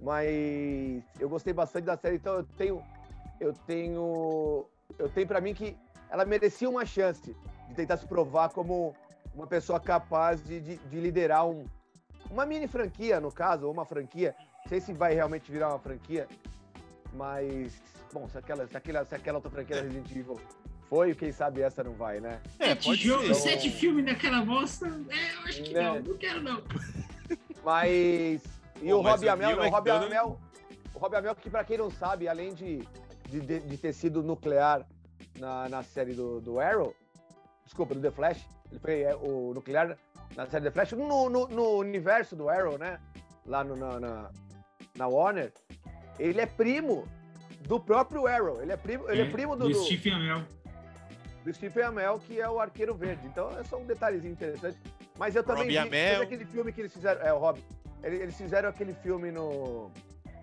mas 0.02 1.04
eu 1.18 1.28
gostei 1.28 1.52
bastante 1.52 1.84
da 1.84 1.96
série, 1.96 2.16
então 2.16 2.34
eu 2.34 2.44
tenho, 2.44 2.82
eu 3.38 3.52
tenho, 3.66 4.66
eu 4.98 5.08
tenho 5.08 5.26
para 5.26 5.40
mim 5.40 5.54
que 5.54 5.76
ela 6.10 6.24
merecia 6.24 6.68
uma 6.68 6.84
chance 6.84 7.34
de 7.68 7.74
tentar 7.74 7.96
se 7.96 8.06
provar 8.06 8.48
como 8.50 8.94
uma 9.34 9.46
pessoa 9.46 9.78
capaz 9.80 10.42
de, 10.44 10.60
de, 10.60 10.76
de 10.76 11.00
liderar 11.00 11.46
um, 11.46 11.64
uma 12.30 12.44
mini 12.46 12.66
franquia, 12.66 13.20
no 13.20 13.30
caso, 13.32 13.66
ou 13.66 13.72
uma 13.72 13.84
franquia. 13.84 14.34
Não 14.62 14.68
sei 14.68 14.80
se 14.80 14.92
vai 14.92 15.14
realmente 15.14 15.50
virar 15.50 15.68
uma 15.70 15.78
franquia. 15.78 16.28
Mas, 17.12 17.80
bom, 18.12 18.28
se 18.28 18.38
aquela, 18.38 18.66
se 18.66 18.76
aquela, 18.76 19.04
se 19.04 19.14
aquela 19.14 19.38
outra 19.38 19.50
franquia 19.50 19.76
da 19.76 19.82
Resident 19.82 20.10
Evil 20.10 20.40
foi, 20.88 21.14
quem 21.14 21.32
sabe 21.32 21.60
essa 21.62 21.82
não 21.82 21.92
vai, 21.92 22.20
né? 22.20 22.40
É, 22.58 22.68
sete, 22.68 22.84
pode 22.86 23.00
jogos, 23.02 23.26
ser. 23.26 23.34
sete 23.50 23.70
filmes 23.70 24.04
daquela 24.04 24.44
bosta. 24.44 24.86
É, 24.86 25.34
eu 25.36 25.40
acho 25.44 25.62
que 25.62 25.72
Né? 25.74 25.82
não, 25.82 26.00
não 26.00 26.16
quero 26.16 26.42
não. 26.42 26.62
Mas. 27.64 28.42
E 28.82 28.88
Pô, 28.88 29.00
o 29.00 29.02
mas 29.02 29.12
Robbie 29.14 29.26
o 29.26 29.32
Amell, 29.32 29.46
Neil 29.48 29.58
não, 29.60 29.66
o 29.66 29.70
Robbie 29.70 29.90
McDonough- 29.90 30.06
Amell. 30.06 30.40
O 30.94 30.98
Robbie 30.98 31.16
Amell, 31.16 31.34
que 31.34 31.50
pra 31.50 31.64
quem 31.64 31.76
não 31.78 31.90
sabe, 31.90 32.26
além 32.28 32.54
de, 32.54 32.78
de, 33.28 33.40
de- 33.40 33.60
de 33.60 33.76
ter 33.76 33.92
sido 33.92 34.22
nuclear 34.22 34.86
na, 35.38 35.68
na 35.68 35.82
série 35.82 36.14
do, 36.14 36.40
do 36.40 36.58
Arrow, 36.58 36.94
desculpa, 37.70 37.94
do 37.94 38.00
The 38.00 38.10
Flash, 38.10 38.44
ele 38.70 38.80
foi 38.80 39.02
é, 39.02 39.14
o 39.14 39.54
nuclear 39.54 39.96
na 40.36 40.46
série 40.46 40.64
The 40.64 40.70
Flash, 40.72 40.92
no, 40.92 41.30
no, 41.30 41.46
no 41.46 41.78
universo 41.78 42.34
do 42.34 42.48
Arrow, 42.48 42.76
né? 42.76 42.98
Lá 43.46 43.62
no, 43.62 43.76
na, 43.76 44.00
na, 44.00 44.30
na 44.96 45.06
Warner, 45.06 45.52
ele 46.18 46.40
é 46.40 46.46
primo 46.46 47.06
do 47.62 47.78
próprio 47.80 48.26
Arrow. 48.26 48.60
Ele 48.60 48.72
é 48.72 48.76
primo, 48.76 49.08
ele 49.08 49.22
é, 49.22 49.30
primo 49.30 49.56
do, 49.56 49.68
do 49.68 49.74
Stephen 49.84 50.14
Amell. 50.14 50.44
do 51.44 51.52
Stephen 51.52 51.84
Amell, 51.84 52.18
que 52.18 52.40
é 52.40 52.48
o 52.48 52.60
Arqueiro 52.60 52.94
Verde. 52.94 53.26
Então 53.26 53.50
é 53.58 53.62
só 53.64 53.78
um 53.78 53.86
detalhezinho 53.86 54.32
interessante. 54.32 54.78
Mas 55.16 55.36
eu 55.36 55.42
também 55.42 55.62
Robbie 55.62 55.72
vi 55.72 55.78
Amell. 55.78 56.10
teve 56.10 56.24
aquele 56.24 56.44
filme 56.44 56.72
que 56.72 56.80
eles 56.80 56.92
fizeram. 56.92 57.22
É, 57.22 57.32
o 57.32 57.38
Rob. 57.38 57.62
Eles 58.02 58.36
fizeram 58.36 58.68
aquele 58.68 58.94
filme 58.94 59.30
no, 59.30 59.90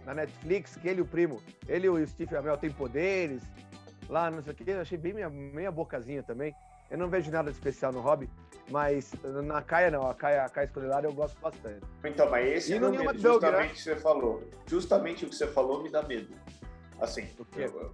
na 0.06 0.14
Netflix, 0.14 0.76
que 0.78 0.88
ele 0.88 1.00
e 1.00 1.02
o 1.02 1.06
primo, 1.06 1.42
ele 1.68 1.88
e 1.88 1.90
o 1.90 2.08
Stephen 2.08 2.38
Amell 2.38 2.58
têm 2.58 2.72
poderes. 2.72 3.42
Lá, 4.08 4.32
não 4.32 4.42
sei 4.42 4.54
o 4.54 4.56
que. 4.56 4.70
Eu 4.70 4.82
achei 4.82 4.98
bem 4.98 5.14
meia, 5.14 5.30
meia 5.30 5.72
bocazinha 5.72 6.24
também. 6.24 6.54
Eu 6.90 6.98
não 6.98 7.10
vejo 7.10 7.30
nada 7.32 7.52
de 7.52 7.58
especial 7.58 7.92
no 7.92 8.00
Hobby, 8.00 8.30
mas 8.70 9.12
na 9.44 9.62
Caia 9.62 9.92
não. 9.92 10.08
A 10.10 10.14
Caia, 10.14 10.46
a 10.46 10.50
Caia 10.50 10.66
Escolar 10.66 11.04
eu 11.04 11.14
gosto 11.14 11.38
bastante. 11.40 11.86
Então, 12.04 12.30
mas 12.30 12.48
esse 12.48 12.72
E 12.74 12.78
é 12.78 12.82
o 12.82 12.90
medo, 12.90 13.20
justamente 13.20 13.52
né? 13.58 13.66
o 13.66 13.70
que 13.76 13.82
você 13.82 13.96
falou. 13.98 14.44
Justamente 14.66 15.26
o 15.26 15.30
que 15.30 15.36
você 15.36 15.48
falou 15.48 15.84
me 15.84 15.90
dá 15.90 16.02
medo. 16.04 16.34
Assim. 17.02 17.28
Eu- 17.56 17.66
eu- 17.66 17.92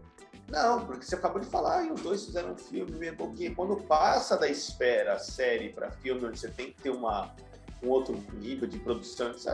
não, 0.49 0.85
porque 0.85 1.05
você 1.05 1.15
acabou 1.15 1.39
de 1.39 1.47
falar 1.47 1.83
e 1.83 1.91
os 1.91 2.01
dois 2.01 2.25
fizeram 2.25 2.51
um 2.51 2.57
filme 2.57 2.91
meio 2.97 3.15
pouquinho. 3.15 3.55
Quando 3.55 3.75
passa 3.77 4.37
da 4.37 4.47
espera 4.47 5.17
série 5.17 5.69
para 5.69 5.89
filme, 5.89 6.25
onde 6.25 6.39
você 6.39 6.49
tem 6.49 6.71
que 6.71 6.81
ter 6.81 6.89
uma, 6.91 7.33
um 7.81 7.89
outro 7.89 8.15
nível 8.33 8.67
de 8.67 8.77
produção, 8.77 9.31
etc., 9.31 9.47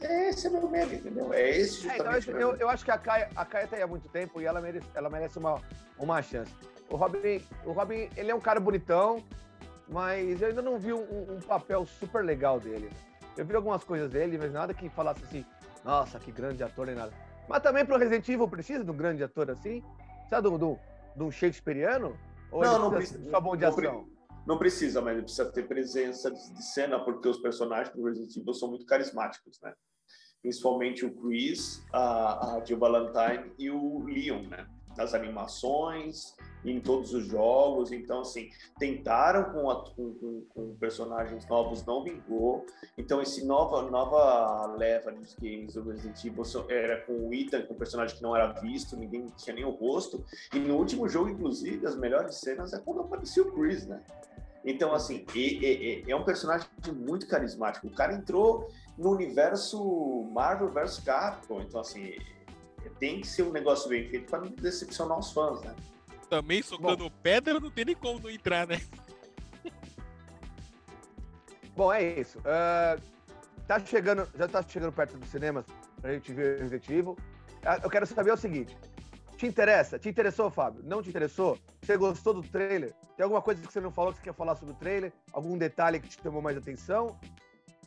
é, 0.00 0.28
esse 0.30 0.46
é 0.46 0.50
meu 0.50 0.68
medo, 0.68 0.94
entendeu? 0.94 1.32
É 1.34 1.50
esse 1.50 1.88
É, 1.88 1.94
então, 1.94 2.12
justamente 2.12 2.40
eu, 2.40 2.50
eu, 2.52 2.56
eu 2.56 2.68
acho 2.68 2.84
que 2.84 2.90
a 2.90 2.98
Caia, 2.98 3.28
a 3.36 3.44
Caia 3.44 3.66
tá 3.66 3.76
aí 3.76 3.82
há 3.82 3.86
muito 3.86 4.08
tempo 4.08 4.40
e 4.40 4.46
ela 4.46 4.60
merece, 4.60 4.86
ela 4.94 5.10
merece 5.10 5.38
uma, 5.38 5.60
uma 5.98 6.22
chance. 6.22 6.52
O 6.90 6.96
Robin, 6.96 7.42
o 7.64 7.72
Robin, 7.72 8.08
ele 8.16 8.30
é 8.30 8.34
um 8.34 8.40
cara 8.40 8.60
bonitão, 8.60 9.22
mas 9.88 10.40
eu 10.40 10.48
ainda 10.48 10.62
não 10.62 10.78
vi 10.78 10.92
um, 10.92 11.36
um 11.36 11.40
papel 11.40 11.84
super 11.86 12.24
legal 12.24 12.60
dele. 12.60 12.90
Eu 13.36 13.44
vi 13.44 13.54
algumas 13.54 13.84
coisas 13.84 14.10
dele, 14.10 14.38
mas 14.38 14.52
nada 14.52 14.72
que 14.72 14.88
falasse 14.88 15.22
assim, 15.24 15.44
nossa, 15.84 16.18
que 16.18 16.32
grande 16.32 16.62
ator 16.62 16.86
nem 16.86 16.94
nada. 16.94 17.12
Mas 17.48 17.62
também 17.62 17.84
pro 17.84 17.98
Resident 17.98 18.28
Evil 18.28 18.48
precisa 18.48 18.84
de 18.84 18.90
um 18.90 18.96
grande 18.96 19.22
ator 19.22 19.50
assim? 19.50 19.82
Precisa 20.28 20.42
de 20.42 20.64
um, 20.64 20.78
de 21.16 21.32
Shakespeareano? 21.32 22.16
Ou 22.50 22.62
Não, 22.62 22.78
não 22.78 22.90
precisa 22.90 23.30
só 23.30 23.40
bom 23.40 23.56
de 23.56 23.62
Não 23.62 23.68
ação? 23.70 24.08
Não 24.46 24.58
precisa, 24.58 25.02
mas 25.02 25.14
ele 25.14 25.22
precisa 25.22 25.50
ter 25.50 25.66
presença 25.66 26.30
de 26.30 26.54
de 26.54 26.64
cena, 26.64 27.04
porque 27.04 27.28
os 27.28 27.38
personagens 27.38 27.94
do 27.94 28.04
Resident 28.04 28.36
Evil 28.36 28.54
são 28.54 28.68
muito 28.68 28.86
carismáticos, 28.86 29.60
né? 29.60 29.74
Principalmente 30.40 31.04
o 31.04 31.12
Chris, 31.14 31.84
a, 31.92 32.56
a 32.56 32.64
Jill 32.64 32.78
Valentine 32.78 33.52
e 33.58 33.70
o 33.70 34.04
Leon, 34.04 34.42
né? 34.48 34.66
Nas 34.96 35.14
animações, 35.14 36.34
em 36.64 36.80
todos 36.80 37.12
os 37.14 37.26
jogos. 37.26 37.92
Então, 37.92 38.20
assim, 38.20 38.50
tentaram 38.78 39.52
com, 39.52 39.70
a- 39.70 39.84
com- 39.90 40.42
com- 40.54 40.74
personagens 40.80 41.46
novos, 41.48 41.84
não 41.84 42.02
vingou. 42.02 42.64
Então, 42.98 43.20
esse 43.22 43.44
nova, 43.44 43.82
nova 43.90 44.66
leva 44.76 45.10
dos 45.12 45.34
games 45.34 45.74
do 45.74 45.82
Resident 45.82 46.24
Evil 46.24 46.42
era 46.68 47.00
com 47.02 47.12
o 47.28 47.34
Ethan, 47.34 47.62
com 47.62 47.74
um 47.74 47.78
personagem 47.78 48.16
que 48.16 48.22
não 48.22 48.34
era 48.34 48.52
visto, 48.52 48.96
ninguém 48.96 49.26
tinha 49.36 49.54
nem 49.54 49.64
o 49.64 49.70
rosto. 49.70 50.24
E 50.52 50.58
no 50.58 50.76
último 50.76 51.08
jogo, 51.08 51.28
inclusive, 51.30 51.86
as 51.86 51.96
melhores 51.96 52.36
cenas 52.36 52.72
é 52.72 52.78
quando 52.78 53.00
aparecia 53.00 53.42
o 53.42 53.52
Chris, 53.52 53.86
né? 53.86 54.00
Então, 54.64 54.92
assim, 54.92 55.24
e- 55.34 56.04
é 56.08 56.16
um 56.16 56.24
personagem 56.24 56.66
muito 56.92 57.28
carismático. 57.28 57.86
O 57.86 57.94
cara 57.94 58.12
entrou 58.14 58.68
no 58.98 59.12
universo 59.12 60.24
Marvel 60.32 60.70
vs 60.72 60.98
Capcom. 60.98 61.60
Então, 61.60 61.80
assim, 61.80 62.14
tem 62.90 63.20
que 63.20 63.26
ser 63.26 63.42
um 63.42 63.52
negócio 63.52 63.88
bem 63.88 64.08
feito 64.08 64.30
para 64.30 64.40
não 64.40 64.48
decepcionar 64.48 65.18
os 65.18 65.32
fãs, 65.32 65.60
né? 65.62 65.74
Também 66.28 66.62
socando 66.62 67.10
pedra, 67.22 67.60
não 67.60 67.70
tem 67.70 67.84
nem 67.84 67.94
como 67.94 68.18
não 68.18 68.30
entrar, 68.30 68.66
né? 68.66 68.80
Bom, 71.76 71.92
é 71.92 72.20
isso. 72.20 72.40
Ah, 72.44 72.96
tá 73.66 73.78
chegando, 73.78 74.26
já 74.34 74.48
tá 74.48 74.62
chegando 74.62 74.92
perto 74.92 75.18
dos 75.18 75.28
cinemas 75.28 75.64
pra 76.00 76.12
gente 76.14 76.32
ver 76.32 76.58
Resident 76.60 76.88
Evil. 76.88 77.16
Ah, 77.64 77.80
eu 77.82 77.90
quero 77.90 78.06
saber 78.06 78.32
o 78.32 78.36
seguinte: 78.36 78.76
te 79.36 79.46
interessa? 79.46 79.98
Te 79.98 80.08
interessou, 80.08 80.50
Fábio? 80.50 80.82
Não 80.84 81.02
te 81.02 81.10
interessou? 81.10 81.58
Você 81.82 81.96
gostou 81.96 82.32
do 82.32 82.42
trailer? 82.42 82.94
Tem 83.16 83.24
alguma 83.24 83.42
coisa 83.42 83.60
que 83.60 83.70
você 83.70 83.80
não 83.80 83.90
falou 83.90 84.12
que 84.12 84.18
você 84.18 84.24
quer 84.24 84.34
falar 84.34 84.56
sobre 84.56 84.74
o 84.74 84.76
trailer? 84.78 85.12
Algum 85.32 85.58
detalhe 85.58 86.00
que 86.00 86.08
te 86.08 86.22
chamou 86.22 86.40
mais 86.40 86.56
atenção? 86.56 87.18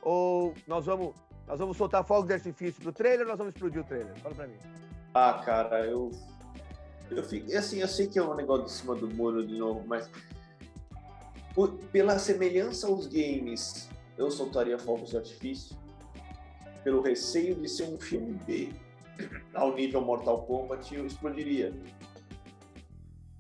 Ou 0.02 0.54
nós 0.68 0.86
vamos, 0.86 1.16
nós 1.48 1.60
vamos 1.60 1.76
soltar 1.76 2.04
fogos 2.06 2.28
de 2.28 2.34
artifício 2.34 2.82
pro 2.82 2.94
trailer 2.94 3.22
ou 3.22 3.30
nós 3.30 3.38
vamos 3.38 3.54
explodir 3.56 3.82
o 3.82 3.84
trailer? 3.84 4.16
Fala 4.20 4.36
pra 4.36 4.48
mim. 4.48 4.58
Ah, 5.14 5.42
cara, 5.46 5.86
eu. 5.86 6.12
Eu 7.10 7.24
fico. 7.24 7.52
Assim, 7.56 7.80
eu 7.80 7.88
sei 7.88 8.08
que 8.08 8.20
é 8.20 8.24
um 8.24 8.36
negócio 8.36 8.66
de 8.66 8.72
cima 8.72 8.96
do 8.96 9.08
muro 9.10 9.46
de 9.46 9.58
novo, 9.58 9.84
mas. 9.88 10.10
por- 11.56 11.74
pela 11.92 12.20
semelhança 12.20 12.88
aos 12.88 13.08
games, 13.08 13.90
eu 14.18 14.30
soltaria 14.30 14.78
fogos 14.78 15.10
de 15.10 15.18
artifício. 15.18 15.76
Pelo 16.84 17.02
receio 17.02 17.56
de 17.56 17.68
ser 17.68 17.84
um 17.84 18.00
filme 18.00 18.34
B 18.46 18.72
ao 19.54 19.74
nível 19.76 20.02
Mortal 20.02 20.44
Kombat, 20.44 20.94
eu 20.96 21.06
explodiria. 21.06 21.74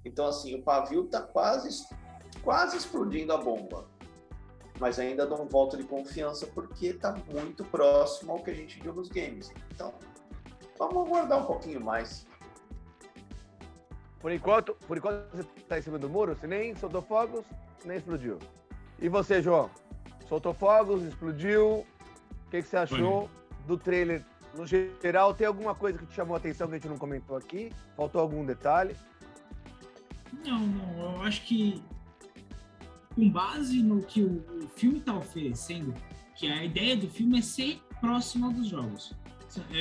Então, 0.03 0.25
assim, 0.25 0.55
o 0.55 0.61
pavio 0.61 1.05
tá 1.05 1.21
quase, 1.21 1.85
quase 2.41 2.75
explodindo 2.77 3.31
a 3.31 3.37
bomba. 3.37 3.85
Mas 4.79 4.97
ainda 4.97 5.25
dou 5.25 5.41
um 5.41 5.47
voto 5.47 5.77
de 5.77 5.83
confiança 5.83 6.47
porque 6.47 6.93
tá 6.93 7.15
muito 7.31 7.63
próximo 7.65 8.31
ao 8.33 8.39
que 8.43 8.49
a 8.49 8.53
gente 8.53 8.79
viu 8.81 8.93
nos 8.93 9.09
games. 9.09 9.51
Então, 9.73 9.93
vamos 10.79 11.05
aguardar 11.05 11.43
um 11.43 11.45
pouquinho 11.45 11.81
mais. 11.81 12.25
Por 14.19 14.31
enquanto, 14.31 14.73
por 14.87 14.97
enquanto 14.97 15.29
você 15.31 15.43
tá 15.67 15.77
em 15.77 15.81
cima 15.81 15.99
do 15.99 16.09
muro, 16.09 16.35
você 16.35 16.47
nem 16.47 16.75
soltou 16.75 17.01
fogos, 17.01 17.45
nem 17.85 17.97
explodiu. 17.97 18.39
E 18.99 19.07
você, 19.07 19.41
João? 19.41 19.69
Soltou 20.27 20.53
fogos, 20.53 21.03
explodiu. 21.03 21.85
O 22.47 22.49
que, 22.49 22.61
que 22.61 22.67
você 22.67 22.77
achou 22.77 23.29
do 23.67 23.77
trailer 23.77 24.25
no 24.55 24.65
geral? 24.65 25.33
Tem 25.33 25.45
alguma 25.45 25.75
coisa 25.75 25.99
que 25.99 26.05
te 26.05 26.13
chamou 26.13 26.35
a 26.35 26.37
atenção 26.37 26.67
que 26.67 26.75
a 26.75 26.77
gente 26.77 26.89
não 26.89 26.97
comentou 26.97 27.37
aqui? 27.37 27.71
Faltou 27.95 28.19
algum 28.19 28.45
detalhe? 28.45 28.95
Não, 30.45 30.59
não, 30.59 31.15
eu 31.15 31.21
acho 31.21 31.43
que 31.45 31.83
com 33.15 33.29
base 33.29 33.81
no 33.81 34.01
que 34.01 34.21
o, 34.21 34.67
filme 34.75 34.99
está 34.99 35.15
oferecendo, 35.15 35.93
que 36.35 36.47
a 36.47 36.63
ideia 36.63 36.95
do 36.95 37.09
filme 37.09 37.39
é 37.39 37.41
ser 37.41 37.81
próximo 37.99 38.47
aos 38.47 38.67
jogos, 38.67 39.13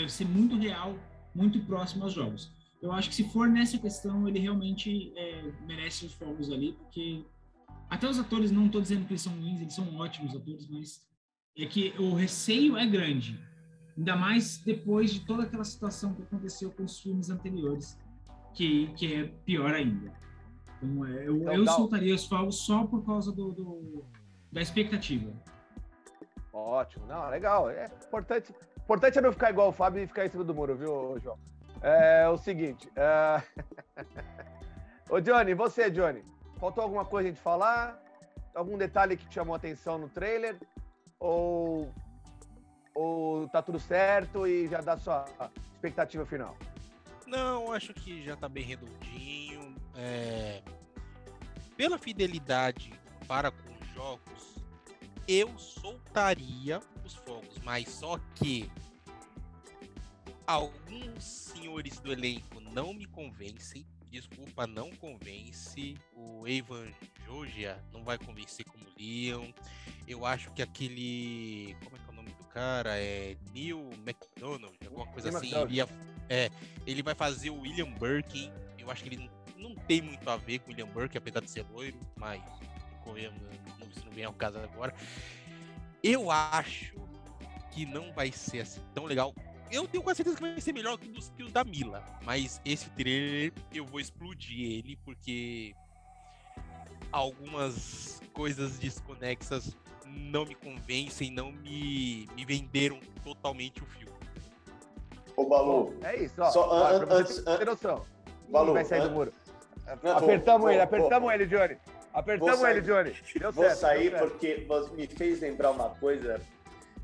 ser 0.08 0.24
muito 0.26 0.56
real, 0.56 0.94
muito 1.34 1.60
próximo 1.60 2.04
aos 2.04 2.12
jogos. 2.12 2.50
Eu 2.80 2.92
acho 2.92 3.08
que 3.08 3.14
se 3.14 3.28
for 3.30 3.48
nessa 3.48 3.76
questão, 3.78 4.28
ele 4.28 4.38
realmente 4.38 5.12
é, 5.16 5.50
merece 5.66 6.06
os 6.06 6.12
fogos 6.14 6.50
ali, 6.52 6.72
porque 6.74 7.24
até 7.90 8.08
os 8.08 8.18
atores, 8.18 8.50
não 8.50 8.66
estou 8.66 8.80
dizendo 8.80 9.04
que 9.06 9.12
eles 9.12 9.22
são 9.22 9.32
ruins, 9.32 9.60
eles 9.60 9.74
são 9.74 9.96
ótimos 9.96 10.34
atores, 10.36 10.68
mas 10.68 11.06
é 11.56 11.66
que 11.66 11.92
o 11.98 12.14
receio 12.14 12.76
é 12.76 12.86
grande, 12.86 13.40
ainda 13.96 14.14
mais 14.14 14.58
depois 14.58 15.12
de 15.12 15.20
toda 15.26 15.42
aquela 15.42 15.64
situação 15.64 16.14
que 16.14 16.22
aconteceu 16.22 16.70
com 16.70 16.84
os 16.84 17.00
filmes 17.00 17.30
anteriores, 17.30 17.98
que, 18.54 18.88
que 18.94 19.12
é 19.14 19.24
pior 19.44 19.74
ainda. 19.74 20.12
Então, 20.80 21.04
é, 21.04 21.26
eu, 21.28 21.36
Então 21.38 21.54
eu 21.54 21.66
soltaria 21.66 22.14
os 22.14 22.26
fogos 22.26 22.58
só 22.64 22.86
por 22.86 23.04
causa 23.04 23.32
do, 23.32 23.50
do- 23.52 24.04
da 24.52 24.60
expectativa. 24.62 25.32
Ótimo, 26.52 27.06
não, 27.06 27.28
legal. 27.28 27.68
É 27.70 27.86
importante, 28.06 28.52
importante 28.88 29.18
é 29.18 29.20
não 29.20 29.32
ficar 29.32 29.50
igual 29.50 29.68
o 29.68 29.72
Fábio 29.72 30.02
e 30.02 30.06
ficar 30.06 30.24
em 30.24 30.30
cima 30.30 30.42
do 30.42 30.54
muro, 30.54 30.74
viu, 30.74 31.18
João? 31.22 31.38
É 31.82 32.26
o 32.26 32.38
seguinte. 32.38 32.90
É... 32.96 33.42
Ô, 35.10 35.20
Johnny, 35.20 35.52
você, 35.52 35.90
Johnny, 35.90 36.24
faltou 36.58 36.82
alguma 36.82 37.04
coisa 37.04 37.28
a 37.28 37.30
gente 37.30 37.40
falar? 37.42 38.02
Algum 38.54 38.78
detalhe 38.78 39.14
que 39.14 39.26
te 39.26 39.34
chamou 39.34 39.52
a 39.52 39.58
atenção 39.58 39.98
no 39.98 40.08
trailer? 40.08 40.56
Ou, 41.20 41.92
ou 42.94 43.46
tá 43.48 43.60
tudo 43.60 43.78
certo 43.78 44.46
e 44.46 44.66
já 44.68 44.80
dá 44.80 44.96
sua 44.96 45.26
expectativa 45.74 46.24
final? 46.24 46.56
Não, 47.26 47.70
acho 47.72 47.92
que 47.92 48.22
já 48.22 48.36
tá 48.36 48.48
bem 48.48 48.64
redondinho. 48.64 49.76
É, 49.96 50.62
Pela 51.76 51.98
fidelidade 51.98 52.98
para 53.26 53.50
com 53.50 53.70
os 53.82 53.88
jogos, 53.94 54.56
eu 55.26 55.58
soltaria 55.58 56.80
os 57.04 57.14
fogos, 57.16 57.37
mas 57.68 57.86
só 57.90 58.18
que 58.34 58.66
alguns 60.46 61.22
senhores 61.22 62.00
do 62.00 62.10
elenco 62.10 62.58
não 62.60 62.94
me 62.94 63.04
convencem. 63.04 63.84
Desculpa, 64.10 64.66
não 64.66 64.90
convence. 64.92 65.94
O 66.14 66.48
Evan 66.48 66.90
Jogia 67.26 67.78
não 67.92 68.02
vai 68.02 68.16
convencer 68.16 68.64
como 68.64 68.86
Leon. 68.98 69.52
Eu 70.06 70.24
acho 70.24 70.50
que 70.52 70.62
aquele. 70.62 71.76
Como 71.84 71.96
é 71.96 71.98
que 71.98 72.06
é 72.06 72.10
o 72.10 72.14
nome 72.14 72.30
do 72.30 72.44
cara? 72.44 72.98
É 72.98 73.36
Neil 73.52 73.90
McDonald, 73.98 74.74
alguma 74.86 75.06
coisa 75.08 75.28
assim. 75.28 75.54
Ele 75.54 75.74
ia, 75.74 75.86
É, 76.30 76.50
ele 76.86 77.02
vai 77.02 77.14
fazer 77.14 77.50
o 77.50 77.60
William 77.60 77.92
Birkin. 77.92 78.50
Eu 78.78 78.90
acho 78.90 79.02
que 79.02 79.10
ele 79.10 79.30
não, 79.58 79.68
não 79.68 79.74
tem 79.74 80.00
muito 80.00 80.26
a 80.30 80.38
ver 80.38 80.60
com 80.60 80.68
o 80.68 80.70
William 80.70 80.88
Birkin, 80.88 81.18
apesar 81.18 81.40
de 81.42 81.50
ser 81.50 81.66
loiro, 81.70 82.00
mas 82.16 82.42
não, 83.04 83.88
não 84.06 84.12
vem 84.12 84.24
ao 84.24 84.32
caso 84.32 84.58
agora. 84.58 84.94
Eu 86.02 86.30
acho 86.30 86.97
que 87.70 87.86
não 87.86 88.12
vai 88.12 88.32
ser 88.32 88.60
assim 88.60 88.80
tão 88.94 89.04
legal. 89.04 89.34
Eu 89.70 89.86
tenho 89.86 90.02
quase 90.02 90.18
certeza 90.18 90.36
que 90.36 90.42
vai 90.42 90.60
ser 90.60 90.72
melhor 90.72 90.96
que, 90.98 91.08
dos, 91.08 91.28
que 91.30 91.42
o 91.42 91.50
da 91.50 91.62
Mila. 91.62 92.02
Mas 92.24 92.60
esse 92.64 92.88
trailer 92.90 93.52
eu 93.72 93.84
vou 93.84 94.00
explodir 94.00 94.78
ele, 94.78 94.96
porque 95.04 95.74
algumas 97.12 98.20
coisas 98.32 98.78
desconexas 98.78 99.76
não 100.06 100.46
me 100.46 100.54
convencem, 100.54 101.30
não 101.30 101.52
me, 101.52 102.26
me 102.34 102.44
venderam 102.44 102.98
totalmente 103.22 103.82
o 103.82 103.86
filme. 103.86 104.08
Ô, 105.36 105.44
Balu. 105.44 105.94
É 106.02 106.16
isso, 106.16 106.34
ó. 106.38 106.50
Só, 106.50 106.68
ó, 106.68 106.86
an, 106.88 107.06
antes, 107.10 107.42
ter 107.42 107.66
noção. 107.66 108.04
Balu, 108.48 108.72
vai 108.72 108.84
sair 108.84 109.02
an... 109.02 109.08
do 109.08 109.14
muro. 109.14 109.32
Não, 110.02 110.16
apertamos 110.16 110.62
vou, 110.62 110.70
ele, 110.70 110.78
vou, 110.78 110.84
apertamos 110.84 111.20
vou. 111.20 111.32
ele, 111.32 111.46
Johnny. 111.46 111.78
Apertamos 112.12 112.62
ele, 112.62 112.80
Johnny. 112.80 113.14
Deu 113.38 113.52
vou 113.52 113.64
certo, 113.64 113.78
sair 113.78 114.18
porque 114.18 114.66
me 114.96 115.06
fez 115.06 115.40
lembrar 115.40 115.70
uma 115.70 115.90
coisa 115.90 116.40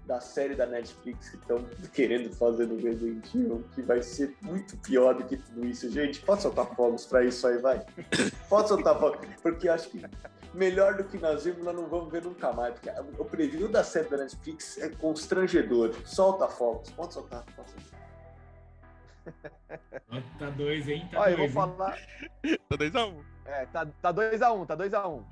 da 0.06 0.20
série 0.20 0.54
da 0.54 0.66
Netflix 0.66 1.30
que 1.30 1.37
estão 1.37 1.64
querendo 1.92 2.30
fazer 2.34 2.66
no 2.66 2.76
Resident 2.76 3.26
Evil, 3.34 3.64
que 3.75 3.82
vai 3.82 4.02
ser 4.02 4.37
muito 4.42 4.76
pior 4.78 5.14
do 5.14 5.25
que 5.25 5.37
tudo 5.37 5.66
isso. 5.66 5.90
Gente, 5.90 6.20
pode 6.20 6.42
soltar 6.42 6.66
fogos 6.75 7.06
pra 7.06 7.25
isso 7.25 7.46
aí, 7.46 7.58
vai? 7.58 7.84
Pode 8.49 8.68
soltar 8.68 8.99
fogos, 8.99 9.26
porque 9.42 9.68
acho 9.68 9.88
que 9.88 10.02
melhor 10.52 10.96
do 10.96 11.04
que 11.04 11.18
nós 11.18 11.44
vimos, 11.44 11.64
nós 11.64 11.75
não 11.75 11.87
vamos 11.87 12.11
ver 12.11 12.23
nunca 12.23 12.52
mais. 12.52 12.75
Porque 12.75 12.90
o 13.18 13.25
preview 13.25 13.68
da 13.68 13.82
série 13.82 14.08
da 14.08 14.18
Netflix 14.18 14.78
é 14.78 14.88
constrangedor. 14.90 15.94
Solta 16.04 16.49
fogos, 16.49 16.90
pode 16.90 17.14
soltar, 17.14 17.44
pode 17.56 17.70
soltar. 17.70 18.04
Tá 20.38 20.50
dois, 20.50 20.87
hein? 20.87 21.08
Tá 21.11 21.20
Olha, 21.20 21.37
dois, 21.37 21.49
eu 21.49 21.54
vou 21.54 21.64
hein? 21.64 21.75
falar. 21.76 21.99
tá 22.68 22.76
2x1. 22.76 23.12
Um. 23.12 23.25
É, 23.46 23.66
tá 23.66 23.84
2x1, 23.87 23.92
tá 24.02 24.12
2x1, 24.12 24.54
um, 24.54 24.66
tá 24.66 24.76
2x1. 24.76 25.11
Um. 25.11 25.25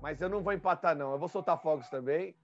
Mas 0.00 0.20
eu 0.20 0.28
não 0.28 0.42
vou 0.42 0.52
empatar, 0.52 0.96
não. 0.96 1.12
Eu 1.12 1.18
vou 1.18 1.28
soltar 1.28 1.60
fogos 1.60 1.88
também. 1.88 2.34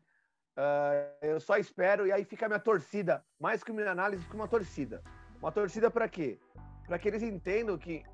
Uh, 0.60 1.08
eu 1.22 1.40
só 1.40 1.56
espero, 1.56 2.06
e 2.06 2.12
aí 2.12 2.22
fica 2.22 2.44
a 2.44 2.48
minha 2.48 2.60
torcida, 2.60 3.24
mais 3.40 3.64
que 3.64 3.72
minha 3.72 3.90
análise, 3.90 4.26
que 4.26 4.36
uma 4.36 4.46
torcida. 4.46 5.02
Uma 5.40 5.50
torcida 5.50 5.90
para 5.90 6.06
quê? 6.06 6.38
Para 6.86 6.98
que 6.98 7.08
eles 7.08 7.22
entendam 7.22 7.78
que 7.78 8.04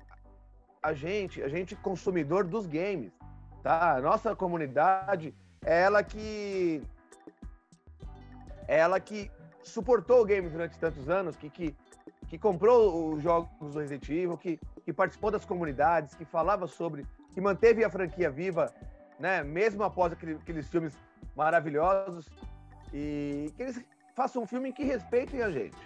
a 0.81 0.93
gente, 0.93 1.43
a 1.43 1.49
gente 1.49 1.75
consumidor 1.75 2.45
dos 2.45 2.65
games, 2.65 3.11
tá? 3.61 3.97
A 3.97 4.01
nossa 4.01 4.33
comunidade 4.33 5.35
é 5.65 5.81
ela 5.81 6.01
que 6.01 6.81
é 8.65 8.77
ela 8.77 8.97
que 8.97 9.29
suportou 9.61 10.21
o 10.21 10.25
game 10.25 10.47
durante 10.47 10.79
tantos 10.79 11.09
anos, 11.09 11.35
que, 11.35 11.49
que, 11.49 11.75
que 12.29 12.37
comprou 12.37 13.13
os 13.13 13.21
jogos 13.21 13.73
do 13.73 13.79
Resident 13.79 14.07
Evil, 14.07 14.37
que, 14.37 14.57
que 14.85 14.93
participou 14.93 15.31
das 15.31 15.43
comunidades, 15.43 16.15
que 16.15 16.23
falava 16.23 16.65
sobre, 16.65 17.05
que 17.33 17.41
manteve 17.41 17.83
a 17.83 17.89
franquia 17.89 18.29
viva, 18.29 18.73
né? 19.19 19.43
Mesmo 19.43 19.83
após 19.83 20.13
aqueles 20.13 20.69
filmes 20.69 20.97
maravilhosos 21.35 22.27
e 22.93 23.51
que 23.55 23.63
eles 23.63 23.83
façam 24.15 24.43
um 24.43 24.47
filme 24.47 24.71
que 24.71 24.83
respeitem 24.83 25.41
a 25.41 25.49
gente. 25.49 25.77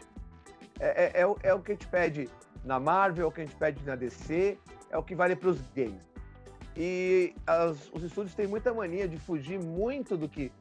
É, 0.79 1.05
é, 1.05 1.21
é, 1.21 1.27
o, 1.27 1.37
é 1.43 1.53
o 1.53 1.59
que 1.59 1.71
a 1.71 1.75
gente 1.75 1.87
pede 1.87 2.29
na 2.63 2.79
Marvel, 2.79 3.25
é 3.25 3.27
o 3.27 3.31
que 3.31 3.41
a 3.41 3.45
gente 3.45 3.55
pede 3.55 3.83
na 3.85 3.95
DC, 3.95 4.57
é 4.89 4.97
o 4.97 5.03
que 5.03 5.15
vale 5.15 5.35
para 5.35 5.49
os 5.49 5.61
games. 5.75 6.09
E 6.75 7.35
as, 7.45 7.89
os 7.93 8.03
estúdios 8.03 8.33
têm 8.33 8.47
muita 8.47 8.73
mania 8.73 9.07
de 9.07 9.17
fugir 9.17 9.59
muito 9.59 10.15
do 10.15 10.29
que, 10.29 10.51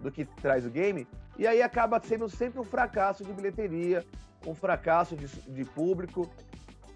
do 0.00 0.10
que 0.10 0.24
traz 0.24 0.64
o 0.64 0.70
game, 0.70 1.06
e 1.38 1.46
aí 1.46 1.62
acaba 1.62 2.00
sendo 2.00 2.28
sempre 2.28 2.58
um 2.58 2.64
fracasso 2.64 3.24
de 3.24 3.32
bilheteria, 3.32 4.04
um 4.46 4.54
fracasso 4.54 5.14
de, 5.14 5.26
de 5.26 5.64
público, 5.64 6.22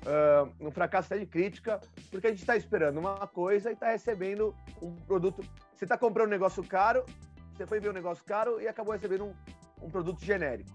uh, 0.02 0.50
um 0.60 0.70
fracasso 0.70 1.12
até 1.12 1.18
de 1.22 1.26
crítica, 1.26 1.80
porque 2.10 2.26
a 2.26 2.30
gente 2.30 2.40
está 2.40 2.56
esperando 2.56 2.98
uma 2.98 3.26
coisa 3.26 3.70
e 3.70 3.74
está 3.74 3.90
recebendo 3.90 4.54
um 4.80 4.94
produto. 4.96 5.44
Você 5.82 5.86
está 5.86 5.98
comprando 5.98 6.28
um 6.28 6.30
negócio 6.30 6.62
caro 6.62 7.04
você 7.52 7.66
foi 7.66 7.80
ver 7.80 7.90
um 7.90 7.92
negócio 7.92 8.24
caro 8.24 8.60
e 8.60 8.68
acabou 8.68 8.92
recebendo 8.92 9.24
um, 9.24 9.34
um 9.82 9.90
produto 9.90 10.24
genérico. 10.24 10.70